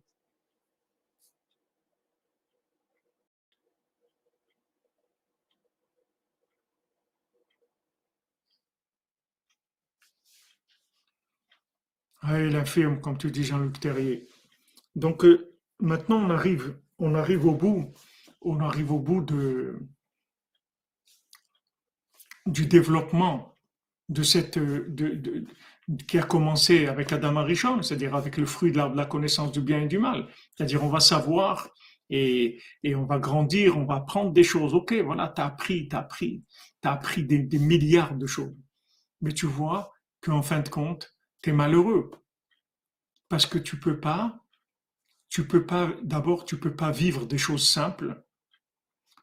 [12.22, 14.28] Ah, il infirme, comme tu dis Jean-Luc Terrier.
[14.96, 17.94] Donc euh, maintenant on arrive, on arrive au bout,
[18.42, 19.80] on arrive au bout de,
[22.46, 23.58] du développement
[24.10, 25.46] de cette, de,
[26.08, 29.82] qui a commencé avec Adam Arishon, c'est-à-dire avec le fruit de la, connaissance du bien
[29.82, 30.28] et du mal.
[30.56, 31.70] C'est-à-dire on va savoir
[32.10, 34.74] et, et, on va grandir, on va apprendre des choses.
[34.74, 36.44] Ok, voilà, tu as appris, tu as appris,
[36.82, 38.56] tu as appris des, des, milliards de choses.
[39.22, 41.14] Mais tu vois qu'en fin de compte,
[41.44, 42.10] tu es malheureux.
[43.28, 44.44] Parce que tu peux pas,
[45.30, 48.24] tu peux pas, d'abord, tu peux pas vivre des choses simples.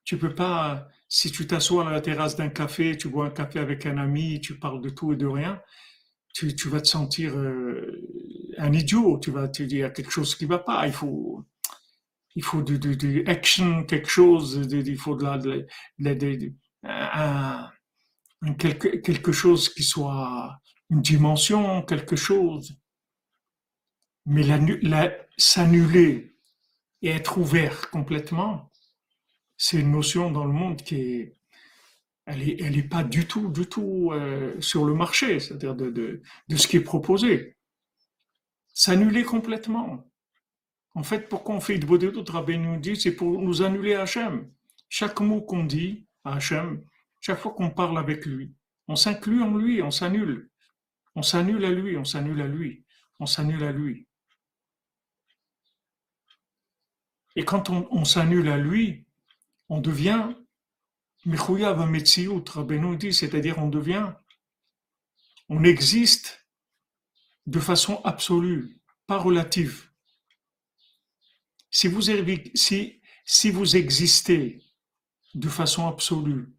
[0.06, 3.58] Tu peux pas si tu t'assois à la terrasse d'un café, tu bois un café
[3.58, 5.60] avec un ami, tu parles de tout et de rien,
[6.32, 8.02] tu, vas te sentir euh,
[8.58, 9.18] un idiot.
[9.18, 10.86] Tu vas te dire, il y a quelque chose qui va pas.
[10.86, 11.44] Il faut,
[12.34, 14.60] il faut du, action, quelque chose.
[14.70, 15.66] il faut de la, de,
[15.98, 16.52] de,
[18.58, 22.78] quelque, quelque chose qui soit une dimension, quelque chose.
[24.26, 24.42] Mais
[25.38, 26.36] s'annuler
[27.02, 28.70] et être ouvert complètement,
[29.56, 31.36] c'est une notion dans le monde qui est,
[32.26, 35.90] elle est, elle est pas du tout, du tout euh, sur le marché, c'est-à-dire de,
[35.90, 37.56] de, de, ce qui est proposé.
[38.74, 40.04] S'annuler complètement.
[40.94, 44.50] En fait, pourquoi on fait de Rabbi nous dit, c'est pour nous annuler Hachem.
[44.88, 46.82] Chaque mot qu'on dit à Hachem,
[47.20, 48.52] chaque fois qu'on parle avec lui,
[48.88, 50.50] on s'inclut en lui, on s'annule.
[51.14, 52.84] On s'annule à lui, on s'annule à lui,
[53.18, 54.06] on s'annule à lui.
[57.36, 59.05] Et quand on, on s'annule à lui,
[59.68, 60.34] on devient
[63.12, 64.12] c'est-à-dire on devient,
[65.48, 66.46] on existe
[67.46, 69.90] de façon absolue, pas relative.
[71.70, 72.10] Si vous,
[73.76, 74.62] existez
[75.34, 76.54] de façon absolue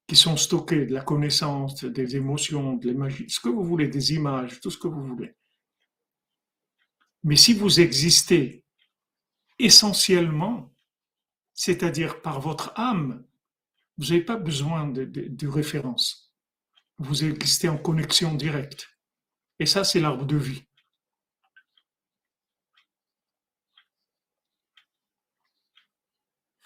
[0.07, 4.13] qui sont stockées, de la connaissance, des émotions, de l'imaginaire, ce que vous voulez, des
[4.13, 5.33] images, tout ce que vous voulez.
[7.23, 8.65] Mais si vous existez
[9.57, 10.73] essentiellement,
[11.53, 13.25] c'est-à-dire par votre âme,
[13.97, 16.33] vous n'avez pas besoin de, de référence.
[16.97, 18.89] Vous existez en connexion directe.
[19.59, 20.63] Et ça, c'est l'arbre de vie.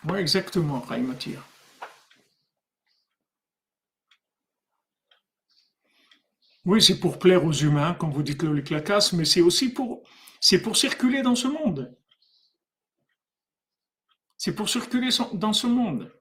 [0.09, 1.43] Oui, exactement, Raïmatir.
[6.65, 10.03] Oui, c'est pour plaire aux humains, comme vous dites le clacasse, mais c'est aussi pour,
[10.63, 11.95] pour circuler dans ce monde.
[14.37, 16.11] C'est pour circuler dans ce monde.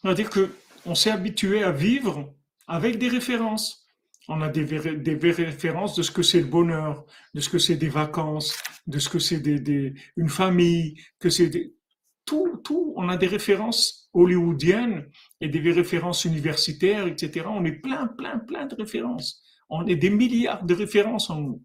[0.00, 0.54] C'est-à-dire que
[0.84, 2.34] on s'est habitué à vivre
[2.66, 3.86] avec des références.
[4.28, 7.04] On a des, références de ce que c'est le bonheur,
[7.34, 8.56] de ce que c'est des vacances,
[8.86, 9.42] de ce que c'est
[10.16, 11.50] une famille, que c'est
[12.24, 15.08] tout, tout, on a des références hollywoodiennes
[15.40, 17.46] et des références universitaires, etc.
[17.48, 19.42] On est plein, plein, plein de références.
[19.68, 21.62] On est des milliards de références en nous.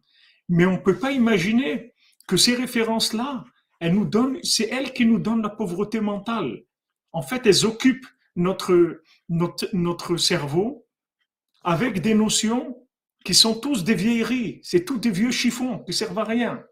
[0.49, 1.93] Mais on ne peut pas imaginer
[2.27, 3.43] que ces références-là,
[3.79, 6.63] elles nous donnent, c'est elles qui nous donnent la pauvreté mentale.
[7.11, 10.87] En fait, elles occupent notre, notre, notre cerveau
[11.63, 12.87] avec des notions
[13.25, 14.61] qui sont tous des vieilleries.
[14.63, 16.63] C'est tous des vieux chiffons qui servent à rien.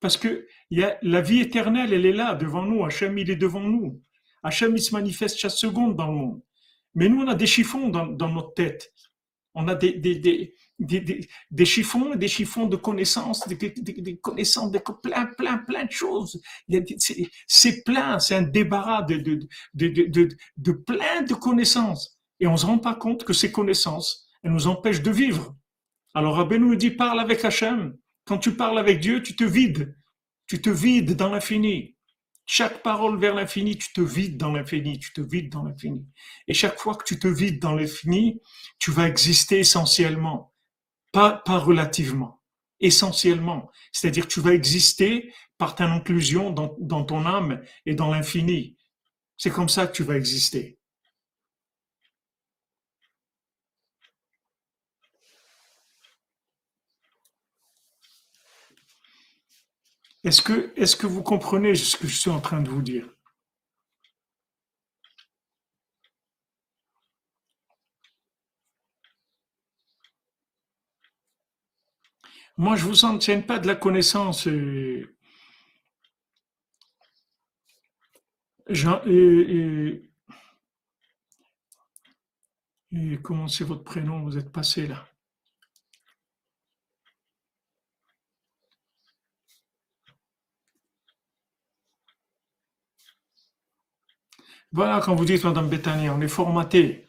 [0.00, 2.84] Parce que y a, la vie éternelle, elle est là, devant nous.
[2.84, 4.00] Hachem, il est devant nous.
[4.42, 6.42] Hachem, il se manifeste chaque seconde dans le monde.
[6.94, 8.92] Mais nous, on a des chiffons dans, dans notre tête.
[9.54, 13.58] On a des, des, des, des, chiffons, des chiffons de connaissances, des,
[14.22, 16.40] connaissances, de plein, plein, plein de choses.
[17.48, 22.18] C'est plein, c'est un débarras de, de, de, de, de plein de connaissances.
[22.38, 25.56] Et on ne se rend pas compte que ces connaissances, elles nous empêchent de vivre.
[26.14, 27.96] Alors Rabbi nous dit, parle avec Hachem.
[28.30, 29.98] Quand tu parles avec Dieu, tu te vides.
[30.46, 31.96] Tu te vides dans l'infini.
[32.46, 36.06] Chaque parole vers l'infini, tu te vides dans l'infini, tu te vides dans l'infini.
[36.46, 38.40] Et chaque fois que tu te vides dans l'infini,
[38.78, 40.54] tu vas exister essentiellement,
[41.10, 42.40] pas, pas relativement,
[42.78, 43.68] essentiellement.
[43.90, 48.76] C'est-à-dire tu vas exister par ta inclusion dans, dans ton âme et dans l'infini.
[49.38, 50.78] C'est comme ça que tu vas exister.
[60.22, 63.08] Est-ce que, est-ce que vous comprenez ce que je suis en train de vous dire?
[72.56, 74.46] Moi, je vous enseigne pas de la connaissance.
[78.68, 80.02] Jean, et,
[82.92, 84.22] et comment c'est votre prénom?
[84.22, 85.09] Vous êtes passé là.
[94.72, 97.06] Voilà, quand vous dites, Madame Bethany, on est formaté.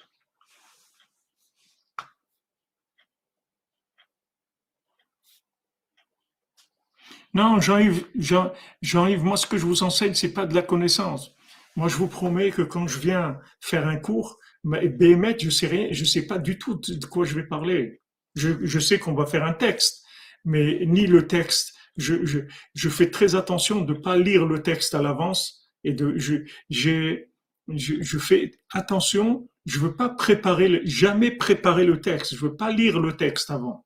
[7.34, 11.34] Non, Jean-Yves, Jean, yves moi, ce que je vous enseigne, c'est pas de la connaissance.
[11.76, 15.88] Moi, je vous promets que quand je viens faire un cours, BMET, je sais rien,
[15.92, 18.02] je sais pas du tout de quoi je vais parler.
[18.36, 20.04] Je, sais qu'on va faire un texte,
[20.46, 21.74] mais ni le texte.
[21.98, 22.26] Je,
[22.74, 26.16] je, fais très attention de pas lire le texte à l'avance et de,
[26.70, 27.31] j'ai,
[27.78, 33.00] je, fais attention, je veux pas préparer, jamais préparer le texte, je veux pas lire
[33.00, 33.86] le texte avant.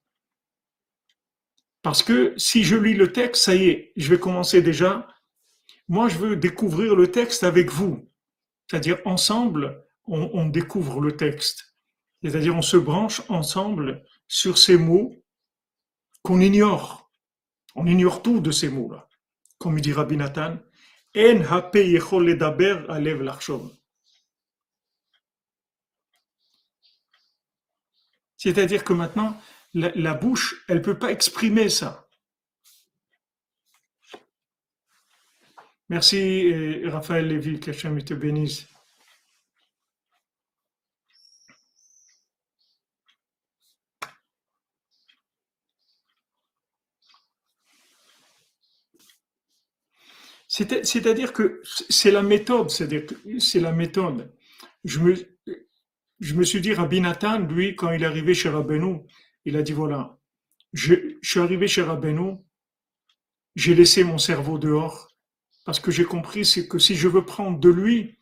[1.82, 5.08] Parce que si je lis le texte, ça y est, je vais commencer déjà.
[5.88, 8.10] Moi, je veux découvrir le texte avec vous.
[8.68, 11.76] C'est-à-dire, ensemble, on, découvre le texte.
[12.24, 15.14] C'est-à-dire, on se branche ensemble sur ces mots
[16.24, 17.12] qu'on ignore.
[17.76, 19.08] On ignore tout de ces mots-là.
[19.60, 20.58] Comme dit Rabbi Nathan,
[28.46, 29.42] c'est-à-dire que maintenant,
[29.74, 32.08] la, bouche, elle ne peut pas exprimer ça.
[35.90, 37.72] Merci euh, Raphaël Lévy, que
[38.04, 38.68] te bénisse.
[50.56, 54.34] C'est-à-dire que c'est la méthode, c'est la méthode.
[54.86, 59.02] Je me, suis dit, Rabbi Nathan, lui, quand il est arrivé chez Rabbeinu,
[59.44, 60.18] il a dit, voilà,
[60.72, 62.38] je, suis arrivé chez Rabbeinu,
[63.56, 65.10] j'ai laissé mon cerveau dehors,
[65.66, 68.18] parce que j'ai compris que si je veux prendre de lui,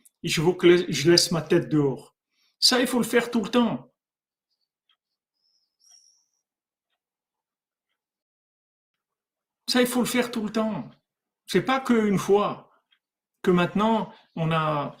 [0.58, 2.16] que je laisse ma tête dehors.
[2.58, 3.94] Ça, il faut le faire tout le temps.
[9.68, 10.90] Ça, il faut le faire tout le temps.
[11.46, 12.70] C'est pas qu'une fois,
[13.44, 14.96] que maintenant on a.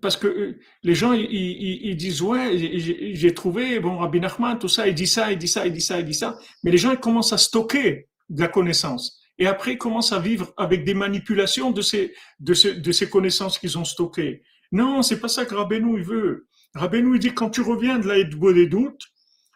[0.00, 4.88] Parce que euh, les gens, ils, disent Ouais, j'ai trouvé, bon, Rabbi Nachman, tout ça,
[4.88, 6.38] il dit ça, il dit ça, il dit ça, il dit ça.
[6.62, 9.20] Mais les gens, ils commencent à stocker de la connaissance.
[9.38, 13.10] Et après, ils commencent à vivre avec des manipulations de ces, de ces, de ces
[13.10, 14.42] connaissances qu'ils ont stockées.
[14.72, 16.48] Non, c'est pas ça que Rabbeinu, il veut.
[16.74, 19.02] Rabbeinu, il dit Quand tu reviens de la des doutes,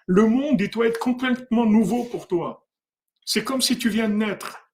[0.07, 2.67] le monde, il doit être complètement nouveau pour toi.
[3.25, 4.68] C'est comme si tu viens de naître.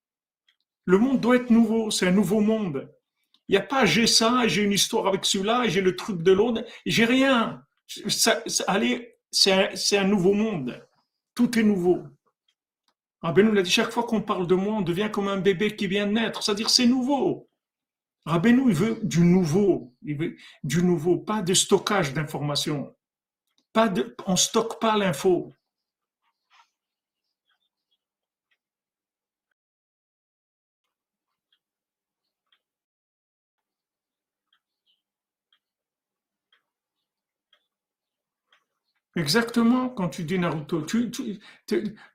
[0.86, 2.90] Le monde doit être nouveau, c'est un nouveau monde.
[3.48, 6.32] Il n'y a pas j'ai ça, j'ai une histoire avec celui-là, j'ai le truc de
[6.32, 7.62] l'autre, j'ai rien.
[8.66, 10.86] allez, c'est un, nouveau monde.
[11.34, 12.04] Tout est nouveau.
[13.20, 15.76] Rabbi nous l'a dit, chaque fois qu'on parle de moi, on devient comme un bébé
[15.76, 16.42] qui vient de naître.
[16.42, 17.48] C'est-à-dire, c'est nouveau.
[18.26, 19.94] Rabbeinu, il veut du nouveau.
[20.02, 22.94] Du nouveau, pas de stockage d'informations.
[24.26, 25.52] On stocke pas l'info.
[39.16, 40.84] Exactement, quand tu dis Naruto,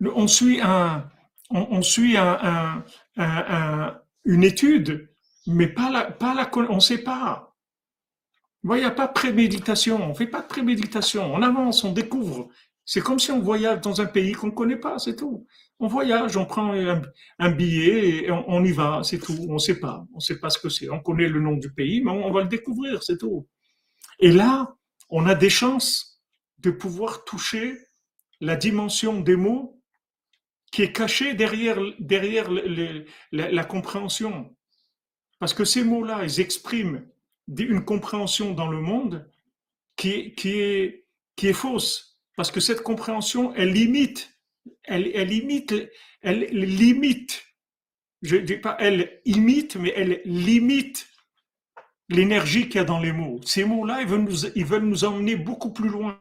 [0.02, 1.10] on suit un,
[1.50, 2.84] on, suit un, un-
[3.18, 3.45] un-
[3.88, 5.10] un- une étude,
[5.47, 7.56] mais pas la, pas la, on sait pas.
[8.66, 12.50] Il n'y a pas de préméditation, on fait pas de préméditation, on avance, on découvre.
[12.84, 15.45] C'est comme si on voyage dans un pays qu'on ne connaît pas, c'est tout.
[15.80, 16.74] On voyage, on prend
[17.39, 19.38] un, billet et on, on y va, c'est tout.
[19.47, 20.89] On ne sait pas, on ne sait pas ce que c'est.
[20.89, 23.47] On connaît le nom du pays, mais on, on va le découvrir, c'est tout.
[24.20, 24.76] Et là,
[25.10, 26.18] on a des chances
[26.60, 27.78] de pouvoir toucher
[28.41, 29.82] la dimension des mots
[30.72, 32.49] qui est cachée derrière, derrière
[33.32, 34.55] la, compréhension.
[35.39, 37.07] Parce que ces mots-là, ils expriment
[37.57, 39.30] une compréhension dans le monde
[39.95, 41.05] qui, est- qui, est,
[41.36, 42.20] qui est fausse.
[42.36, 44.32] Parce que cette compréhension, elle limite,
[44.84, 45.74] elle, elle imite,
[46.22, 47.43] elle limite,
[48.22, 51.09] je dis pas elle imite, mais elle limite
[52.10, 53.39] l'énergie qu'il y a dans les mots.
[53.45, 56.20] Ces mots-là, ils veulent nous, ils veulent nous emmener beaucoup plus loin.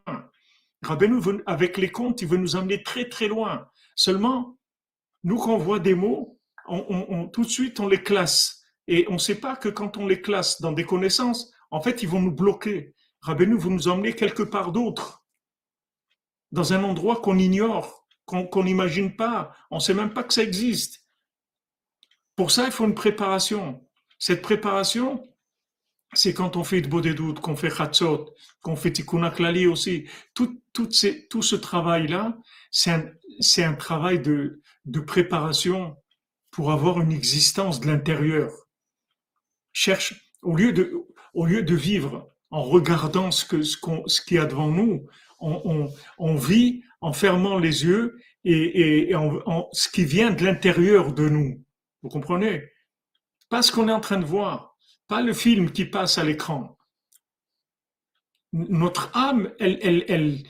[0.82, 3.68] Rabbeinu, avec les contes, il veut nous emmener très très loin.
[3.96, 4.58] Seulement,
[5.24, 6.38] nous, quand on voit des mots,
[7.32, 8.62] tout de suite, on les classe.
[8.86, 12.02] Et on ne sait pas que quand on les classe dans des connaissances, en fait,
[12.02, 12.94] ils vont nous bloquer.
[13.20, 15.24] Rabbeinu veut nous emmener quelque part d'autre,
[16.52, 19.52] dans un endroit qu'on ignore, qu'on n'imagine pas.
[19.70, 21.04] On ne sait même pas que ça existe.
[22.36, 23.84] Pour ça, il faut une préparation.
[24.18, 25.22] Cette préparation,
[26.14, 30.08] c'est quand on fait de qu'on fait Chatzot, qu'on fait Tikkun Klali aussi.
[30.34, 30.88] Tout, tout,
[31.30, 32.38] tout ce travail-là,
[32.70, 35.96] c'est un, un travail de, de préparation
[36.50, 38.50] pour avoir une existence de l'intérieur.
[39.72, 40.92] Cherche, au lieu de,
[41.34, 45.06] au lieu de vivre en regardant ce que, ce ce qu'il y a devant nous,
[45.38, 50.04] on, on, on vit en fermant les yeux et, et, et en, en- ce qui
[50.04, 51.62] vient de l'intérieur de nous.
[52.02, 52.64] Vous comprenez?
[53.50, 54.76] Pas ce qu'on est en train de voir,
[55.08, 56.76] pas le film qui passe à l'écran.
[58.52, 60.44] Notre âme, elle,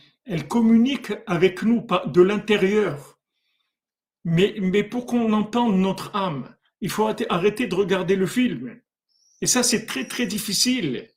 [0.48, 3.18] communique avec nous de l'intérieur.
[4.24, 8.80] Mais, pour qu'on entende notre âme, il faut arrêter de regarder le film.
[9.40, 11.08] Et ça, c'est très, très difficile.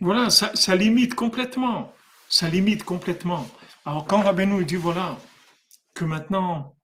[0.00, 1.92] Voilà, ça, limite complètement.
[2.28, 3.46] Ça limite complètement.
[3.84, 5.18] Alors, quand Rabbeinu dit, voilà,
[5.94, 6.76] que maintenant,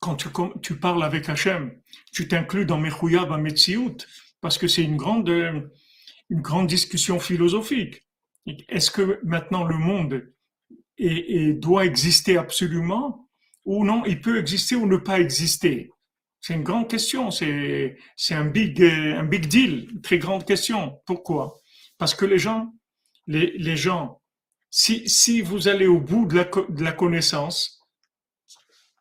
[0.00, 0.16] quand
[0.62, 1.72] tu, parles avec Hachem,
[2.12, 3.96] tu t'inclus dans Mechouya Metsiout,
[4.40, 5.60] parce que c'est une grande, euh,
[6.30, 8.06] une grande discussion philosophique.
[8.68, 10.32] Est-ce que maintenant le monde
[11.60, 13.28] doit exister absolument
[13.64, 15.90] ou non, il peut exister ou ne pas exister?
[16.40, 20.44] C'est une grande question, c'est c'est un big euh, un big deal, une très grande
[20.46, 21.00] question.
[21.04, 21.60] Pourquoi?
[21.98, 22.72] Parce que les gens
[23.26, 24.22] les, les gens
[24.70, 27.80] si si vous allez au bout de la de la connaissance,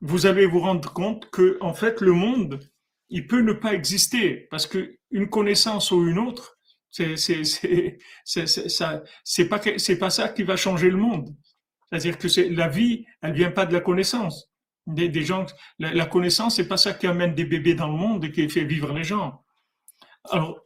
[0.01, 2.59] vous allez vous rendre compte que en fait le monde
[3.09, 6.57] il peut ne pas exister parce que une connaissance ou une autre
[6.89, 7.43] c'est c'est
[8.23, 9.59] c'est pas
[9.99, 11.35] pas ça qui va changer le monde
[11.89, 14.51] c'est-à-dire que la vie, elle vient pas de la connaissance.
[14.87, 15.45] Des, des gens,
[15.79, 18.47] la, la connaissance, c'est pas ça qui amène des bébés dans le monde et qui
[18.49, 19.43] fait vivre les gens.
[20.29, 20.64] Alors,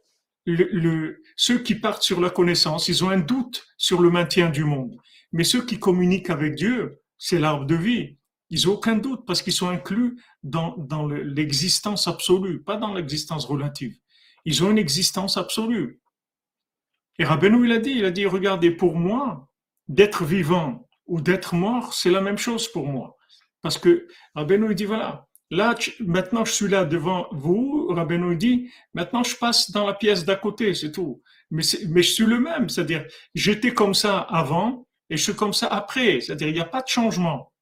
[1.36, 4.96] ceux qui partent sur la connaissance, ils ont un doute sur le maintien du monde.
[5.32, 8.16] Mais ceux qui communiquent avec Dieu, c'est l'arbre de vie.
[8.50, 12.94] Ils ont aucun doute parce qu'ils sont inclus dans, dans le- l'existence absolue, pas dans
[12.94, 13.96] l'existence relative.
[14.44, 16.00] Ils ont une existence absolue.
[17.18, 19.48] Et Rabbeinu, il a dit, il a dit, regardez, pour moi,
[19.88, 23.16] d'être vivant ou d'être mort, c'est la même chose pour moi.
[23.62, 28.70] Parce que Rabbeinu, il dit, voilà, là, maintenant, je suis là devant vous, Rabbeinu, dit,
[28.94, 31.22] maintenant, je passe dans la pièce d'à côté, c'est tout.
[31.50, 35.52] Mais, mais je suis le même, c'est-à-dire, j'étais comme ça avant et je suis comme
[35.52, 37.52] ça après, c'est-à-dire, il n'y a pas de changement.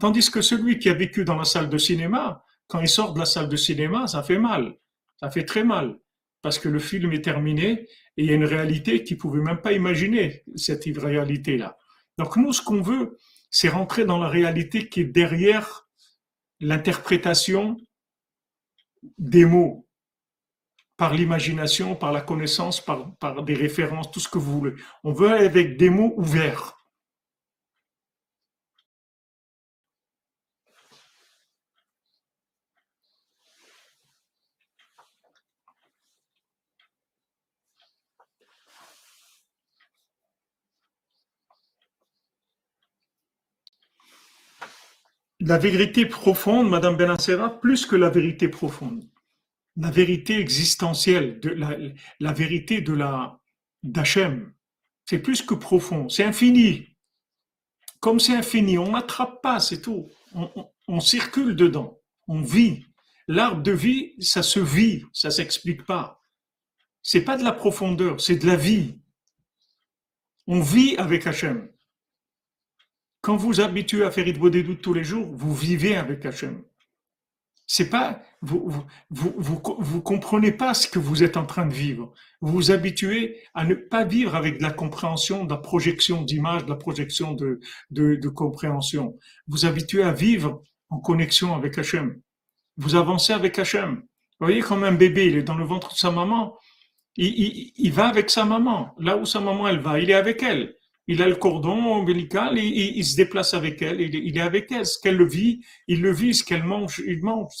[0.00, 3.18] Tandis que celui qui a vécu dans la salle de cinéma, quand il sort de
[3.18, 4.74] la salle de cinéma, ça fait mal.
[5.20, 5.98] Ça fait très mal.
[6.42, 9.40] Parce que le film est terminé et il y a une réalité qu'il ne pouvait
[9.40, 11.76] même pas imaginer, cette réalité-là.
[12.18, 13.18] Donc nous, ce qu'on veut,
[13.50, 15.85] c'est rentrer dans la réalité qui est derrière
[16.60, 17.76] l'interprétation
[19.18, 19.86] des mots,
[20.96, 24.74] par l'imagination, par la connaissance, par, des références, tout ce que vous voulez.
[25.04, 26.75] On veut avec des mots ouverts.
[45.46, 49.04] La vérité profonde, Madame Benassera, plus que la vérité profonde.
[49.76, 51.40] la vérité existentielle,
[52.18, 53.38] la vérité de la
[53.84, 54.52] d'Hachem.
[55.08, 56.88] C'est plus que profond, c'est infini.
[58.00, 60.08] Comme c'est infini, on n'attrape pas, c'est tout.
[60.88, 62.84] On, circule dedans, on vit.
[63.28, 66.20] L'arbre de vie, ça se vit, ça s'explique pas.
[67.02, 68.98] C'est pas de la profondeur, c'est de la vie.
[70.48, 71.68] On vit avec Hachem.
[73.26, 76.62] Quand vous habituez à faire doutes tous les jours, vous vivez avec Hachem.
[77.66, 78.70] C'est pas, vous,
[79.10, 82.12] vous, vous, vous, comprenez pas ce que vous êtes en train de vivre.
[82.40, 86.66] Vous vous habituez à ne pas vivre avec de la compréhension, de la projection d'image,
[86.66, 87.58] de la projection de,
[87.90, 89.16] de, de compréhension.
[89.48, 92.20] Vous vous habituez à vivre en connexion avec Hachem.
[92.76, 94.04] Vous avancez avec Hachem.
[94.38, 96.56] Vous voyez, comme un bébé, il est dans le ventre de sa maman.
[97.16, 98.94] Il, il, il va avec sa maman.
[99.00, 100.75] Là où sa maman, elle va, il est avec elle
[101.08, 104.86] il a le cordon ombilical, il, il, se déplace avec elle, il, est avec elle.
[104.86, 107.52] Ce qu'elle le vit, il le vit, ce qu'elle mange, il mange.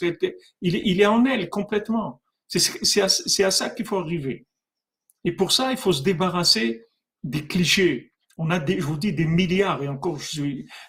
[0.62, 2.22] il, est en elle complètement.
[2.48, 4.46] C'est à, ça qu'il faut arriver.
[5.24, 6.86] Et pour ça, il faut se débarrasser
[7.22, 8.12] des clichés.
[8.38, 10.18] On a des, je vous dis des milliards, et encore,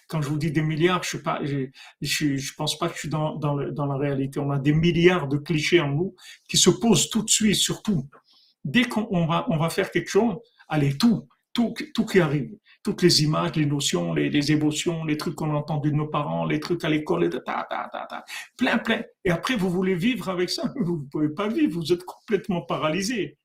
[0.10, 3.98] quand je vous dis des milliards, je ne pense pas que je suis dans, la
[3.98, 4.40] réalité.
[4.40, 6.16] On a des milliards de clichés en nous
[6.50, 8.10] qui se posent tout de suite, surtout.
[8.66, 10.36] Dès qu'on va, on va faire quelque chose,
[10.68, 11.28] allez, tout
[11.94, 15.92] tout, qui arrive, toutes les images, les notions, les, émotions, les trucs qu'on a entendus
[15.92, 17.30] de nos parents, les trucs à l'école,
[18.58, 19.02] plein, plein.
[19.26, 22.62] Et après, vous voulez vivre avec ça, vous ne pouvez pas vivre, vous êtes complètement
[22.62, 23.38] paralysé.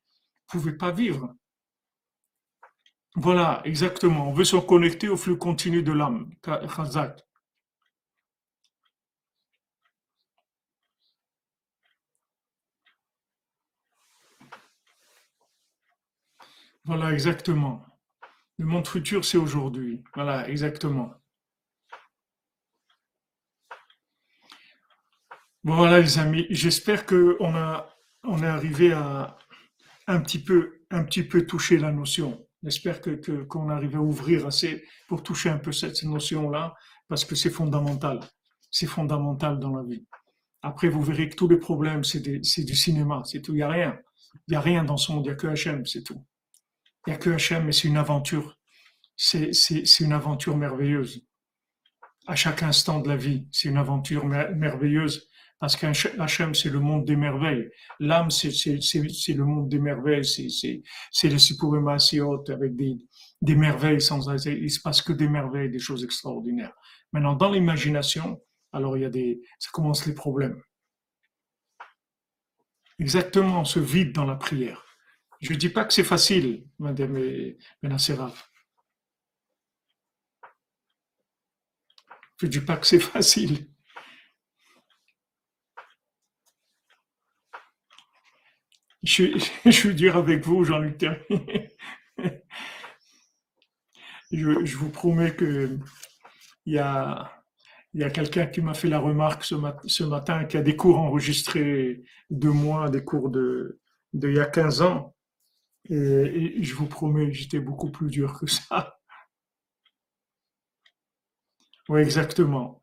[0.51, 1.35] Vous ne pouvez pas vivre.
[3.17, 4.29] Voilà, exactement.
[4.29, 6.31] On veut se connecter au flux continu de l'âme.
[16.85, 17.92] Voilà, exactement.
[18.63, 20.05] Le monde futur, c'est aujourd'hui.
[20.15, 21.13] Voilà, exactement.
[25.65, 26.47] Voilà, les amis.
[26.49, 27.93] J'espère que on a,
[28.23, 29.37] on est arrivé à
[30.07, 32.47] un petit peu, un petit peu toucher la notion.
[32.63, 33.11] J'espère que,
[33.43, 36.77] qu'on arrive à ouvrir assez pour toucher un peu cette notion-là,
[37.09, 38.21] parce que c'est fondamental.
[38.71, 40.07] C'est fondamental dans la vie.
[40.63, 43.55] Après, vous verrez que tous les problèmes, c'est, du cinéma, c'est tout.
[43.55, 43.99] Il n'y a rien.
[44.47, 46.25] Il n'y a rien dans ce monde, il n'y a que Hachem, c'est tout.
[47.07, 48.59] Il n'y a que Hachem et c'est une aventure.
[49.17, 49.51] C'est
[50.01, 51.27] une aventure merveilleuse.
[52.27, 55.29] À chaque instant de la vie, c'est une aventure merveilleuse
[55.63, 57.71] parce qu'Hachem, c'est le monde des merveilles.
[58.01, 60.25] L'âme, c'est le monde des merveilles.
[60.25, 62.97] C'est le Sipurim avec des,
[63.43, 64.29] des merveilles sans.
[64.45, 66.73] Il se passe que des merveilles, des choses extraordinaires.
[67.13, 68.43] Maintenant, dans l'imagination,
[68.73, 70.61] alors il y a des, ça commence les problèmes.
[72.99, 74.92] Exactement, on se vide dans la prière.
[75.43, 77.19] Je ne dis pas que c'est facile, Madame
[77.83, 78.33] Benassera.
[82.41, 83.69] Je ne dis pas que c'est facile.
[89.03, 89.25] Je,
[89.89, 91.05] veux dire avec vous, Jean-Luc
[94.31, 95.77] je, vous promets que
[96.67, 97.43] il y a,
[98.15, 102.49] quelqu'un qui m'a fait la remarque ce, ce, matin qui a des cours enregistrés de
[102.49, 103.81] moi, des cours de,
[104.13, 105.17] de il y a 15 ans.
[105.89, 108.99] Et, je vous promets, j'étais beaucoup plus dur que ça.
[111.89, 112.81] Oui, exactement.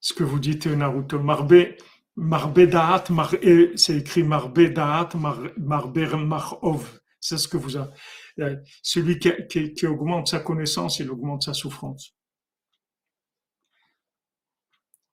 [0.00, 1.20] Ce que vous dites, Naruto.
[1.20, 1.76] Marbe,
[2.16, 3.04] Marbe Da'at,
[3.76, 5.10] c'est écrit Marbe Da'at,
[5.58, 7.00] Marov.
[7.20, 7.92] C'est ce que vous avez.
[8.40, 12.14] Euh, celui qui, qui, augmente sa connaissance, il augmente sa souffrance.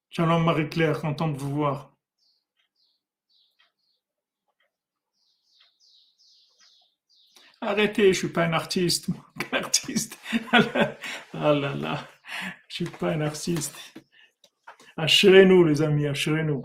[0.10, 1.95] Shalom Marie-Claire, content de vous voir.
[7.66, 9.08] Arrêtez, je suis pas un artiste.
[9.52, 10.20] Un artiste.
[11.34, 12.08] Ah là là,
[12.68, 13.76] je suis pas un artiste.
[14.98, 16.62] Assurez-nous, les amis, assurez-nous.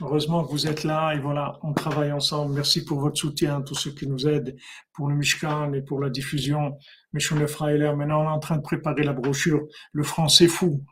[0.00, 2.54] Heureusement que vous êtes là et voilà, on travaille ensemble.
[2.54, 4.56] Merci pour votre soutien, tous ceux qui nous aident
[4.92, 6.76] pour le Mishkan et pour la diffusion.
[7.12, 10.84] Meshon Frailer, maintenant on est en train de préparer la brochure Le français fou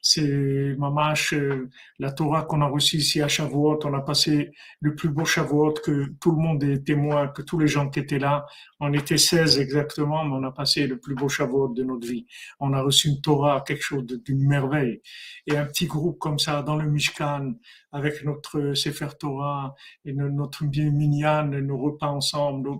[0.00, 1.68] c'est mamash euh,
[1.98, 3.80] la Torah qu'on a reçue ici à Shavuot.
[3.84, 7.58] On a passé le plus beau Shavuot que tout le monde est témoin, que tous
[7.58, 8.46] les gens qui étaient là.
[8.80, 12.26] On était 16 exactement, mais on a passé le plus beau Shavuot de notre vie.
[12.60, 15.02] On a reçu une Torah, quelque chose d'une merveille.
[15.46, 17.54] Et un petit groupe comme ça dans le Mishkan,
[17.92, 19.74] avec notre Sefer Torah
[20.04, 22.70] et notre minyan, nos repas ensemble.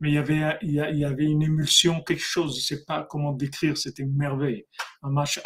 [0.00, 3.32] Mais il y avait, il y avait une émulsion, quelque chose, je sais pas comment
[3.32, 4.66] décrire, c'était une merveille.
[5.02, 5.40] Je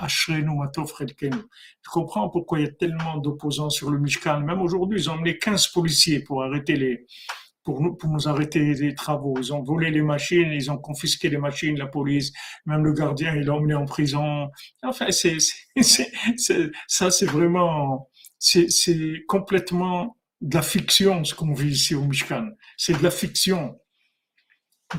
[1.90, 4.40] comprends pourquoi il y a tellement d'opposants sur le Mishkan?
[4.40, 7.06] Même aujourd'hui, ils ont emmené 15 policiers pour arrêter les,
[7.64, 9.34] pour nous, pour nous arrêter les travaux.
[9.38, 12.32] Ils ont volé les machines, ils ont confisqué les machines, la police,
[12.66, 14.50] même le gardien, il l'a emmené en prison.
[14.82, 15.38] Enfin, c'est,
[15.80, 16.12] c'est,
[16.86, 18.10] ça, c'est vraiment,
[18.44, 22.50] c'est complètement de la fiction ce qu'on vit ici au Mishkan.
[22.76, 23.78] C'est de la fiction.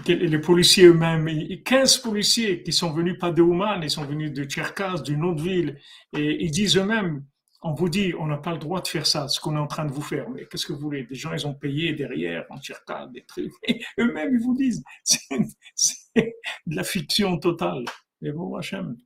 [0.07, 1.29] Les policiers eux-mêmes,
[1.63, 5.41] 15 policiers qui sont venus pas de Ouman, ils sont venus de Tcherkas, d'une autre
[5.41, 5.79] ville,
[6.17, 7.23] et ils disent eux-mêmes,
[7.61, 9.67] on vous dit, on n'a pas le droit de faire ça, ce qu'on est en
[9.67, 10.29] train de vous faire.
[10.29, 11.03] Mais qu'est-ce que vous voulez?
[11.03, 13.53] Des gens, ils ont payé derrière, en Tcherkas, des trucs.
[13.99, 16.35] eux-mêmes, ils vous disent, c'est
[16.65, 17.85] de la fiction totale.
[18.21, 18.97] Et bon, Hachem.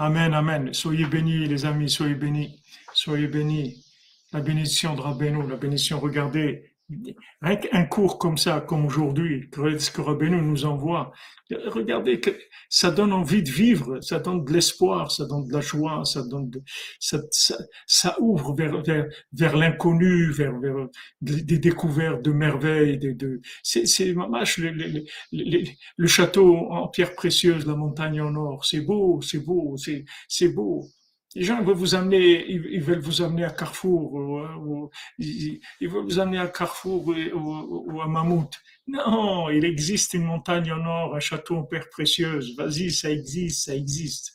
[0.00, 0.72] Amen, amen.
[0.72, 2.62] Soyez bénis, les amis, soyez bénis.
[2.94, 3.84] Soyez bénis.
[4.32, 6.70] La bénédiction de Rabbeinu, la bénédiction, regardez,
[7.42, 9.48] un cours comme ça, comme aujourd'hui,
[9.78, 11.12] ce que Rabbeinu nous envoie,
[11.66, 12.30] regardez que
[12.68, 16.22] ça donne envie de vivre, ça donne de l'espoir, ça donne de la joie, ça
[16.22, 16.50] donne
[16.98, 17.18] ça,
[17.86, 20.88] ça, ouvre vers, vers, vers l'inconnu, vers, vers
[21.20, 25.64] des découvertes de merveilles, de, de c'est, c'est le, le, le,
[25.96, 30.48] le, château en pierre précieuse, la montagne en or, c'est beau, c'est beau, c'est, c'est
[30.48, 30.88] beau.
[31.34, 36.48] Les gens veulent vous amener, ils veulent vous amener à Carrefour, ou, vous amener à
[36.48, 38.54] Carrefour ou, à Mammouth.
[38.86, 42.56] Non, il existe une montagne en or, un château en pierre précieuse.
[42.56, 44.32] Vas-y, ça existe, ça existe.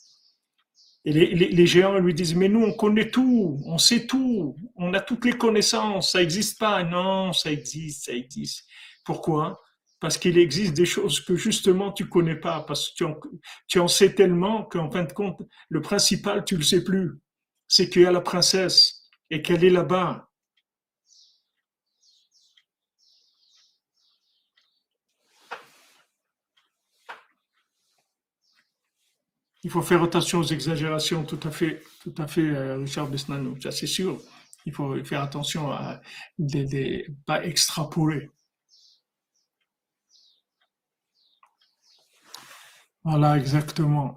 [1.06, 4.94] Et les, les, géants lui disent, mais nous, on connaît tout, on sait tout, on
[4.94, 6.84] a toutes les connaissances, ça n'existe pas.
[6.84, 8.66] Non, ça existe, ça existe.
[9.04, 9.60] Pourquoi?
[10.04, 13.06] Parce qu'il existe des choses que justement tu connais pas, parce que
[13.68, 15.40] tu en, sais tellement qu'en fin de compte,
[15.70, 17.22] le principal, tu le sais plus.
[17.70, 20.30] C'est qu'il y a la princesse et qu'elle est là-bas.
[29.64, 33.56] Il faut faire attention aux exagérations, tout à fait, tout à fait, euh, Richard Besnanou,
[33.62, 34.20] ça c'est sûr.
[34.66, 36.02] Il faut faire attention à
[36.40, 38.30] ne pas extrapoler.
[43.06, 44.16] Voilà, exactement.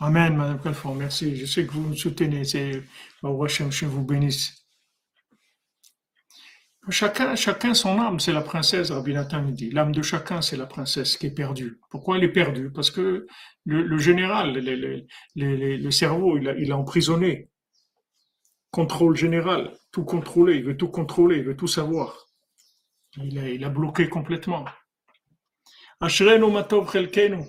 [0.00, 1.36] Amen, Madame Calfon, merci.
[1.36, 2.44] Je sais que vous me soutenez.
[2.44, 2.82] C'est
[3.22, 4.64] je vous bénisse.
[6.88, 9.70] Chacun, chacun son âme, c'est la princesse, Rabbi Nathan dit.
[9.70, 11.78] L'âme de chacun, c'est la princesse qui est perdue.
[11.90, 12.70] Pourquoi elle est perdue?
[12.72, 13.26] Parce que
[13.66, 14.54] le, général,
[15.36, 17.50] le, cerveau, il a, emprisonné.
[18.70, 22.29] Contrôle général, tout contrôler, il veut tout contrôler, il veut tout savoir.
[23.17, 24.65] Il a, il a bloqué complètement.
[26.01, 27.39] Ashrenu matov chelkenu.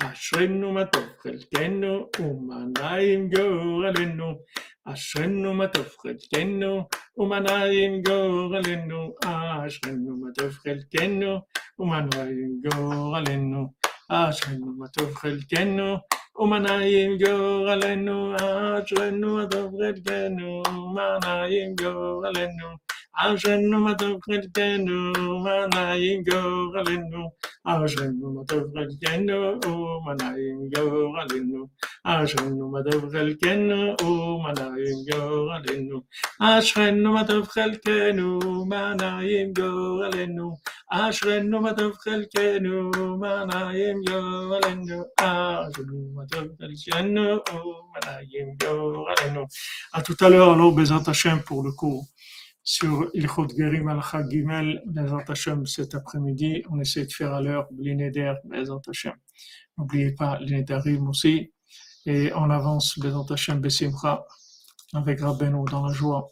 [0.00, 2.08] Ashrenu matov chelkenu.
[2.18, 4.38] Umanaim goralenu.
[4.86, 6.86] Ashrenu matov chelkenu.
[7.18, 9.12] Umanaim goralenu.
[9.22, 11.42] Ashrenu matov chelkenu.
[11.78, 13.74] Umanaim goralenu.
[14.08, 16.00] Ashrenu matov chelkenu.
[16.38, 18.18] Umanaim goralenu.
[18.40, 20.62] Ashrenu matov chelkenu.
[20.64, 22.06] Umanaim goralenu.
[22.06, 25.13] אשרנו מה טוב חלקנו, ומה נעים à genoux, ma tevrelkeno,
[25.43, 27.33] manaïgo, aleno,
[27.65, 29.59] à genoux, ma tevrelkeno,
[30.05, 31.69] manaïgo, aleno,
[32.03, 36.07] à genoux, ma tevrelkeno, manaïgo, aleno,
[36.39, 38.79] à genoux, ma tevrelkeno,
[39.17, 40.57] manaïgo, aleno,
[40.89, 41.81] ma aleno, ma.
[49.93, 52.05] À tout à l'heure, alors, Bézant Hachem pour le cours
[52.63, 56.63] sur Ilchot Gerim al Gimel, Bezat Hashem, cet après-midi.
[56.69, 59.13] On essaie de faire à l'heure l'Ineder, Bezat Hashem.
[59.77, 61.51] N'oubliez pas l'Inedarim aussi.
[62.05, 64.25] Et on avance, Bezat Hashem, Besimcha,
[64.93, 66.27] avec Rabbeinu dans la joie.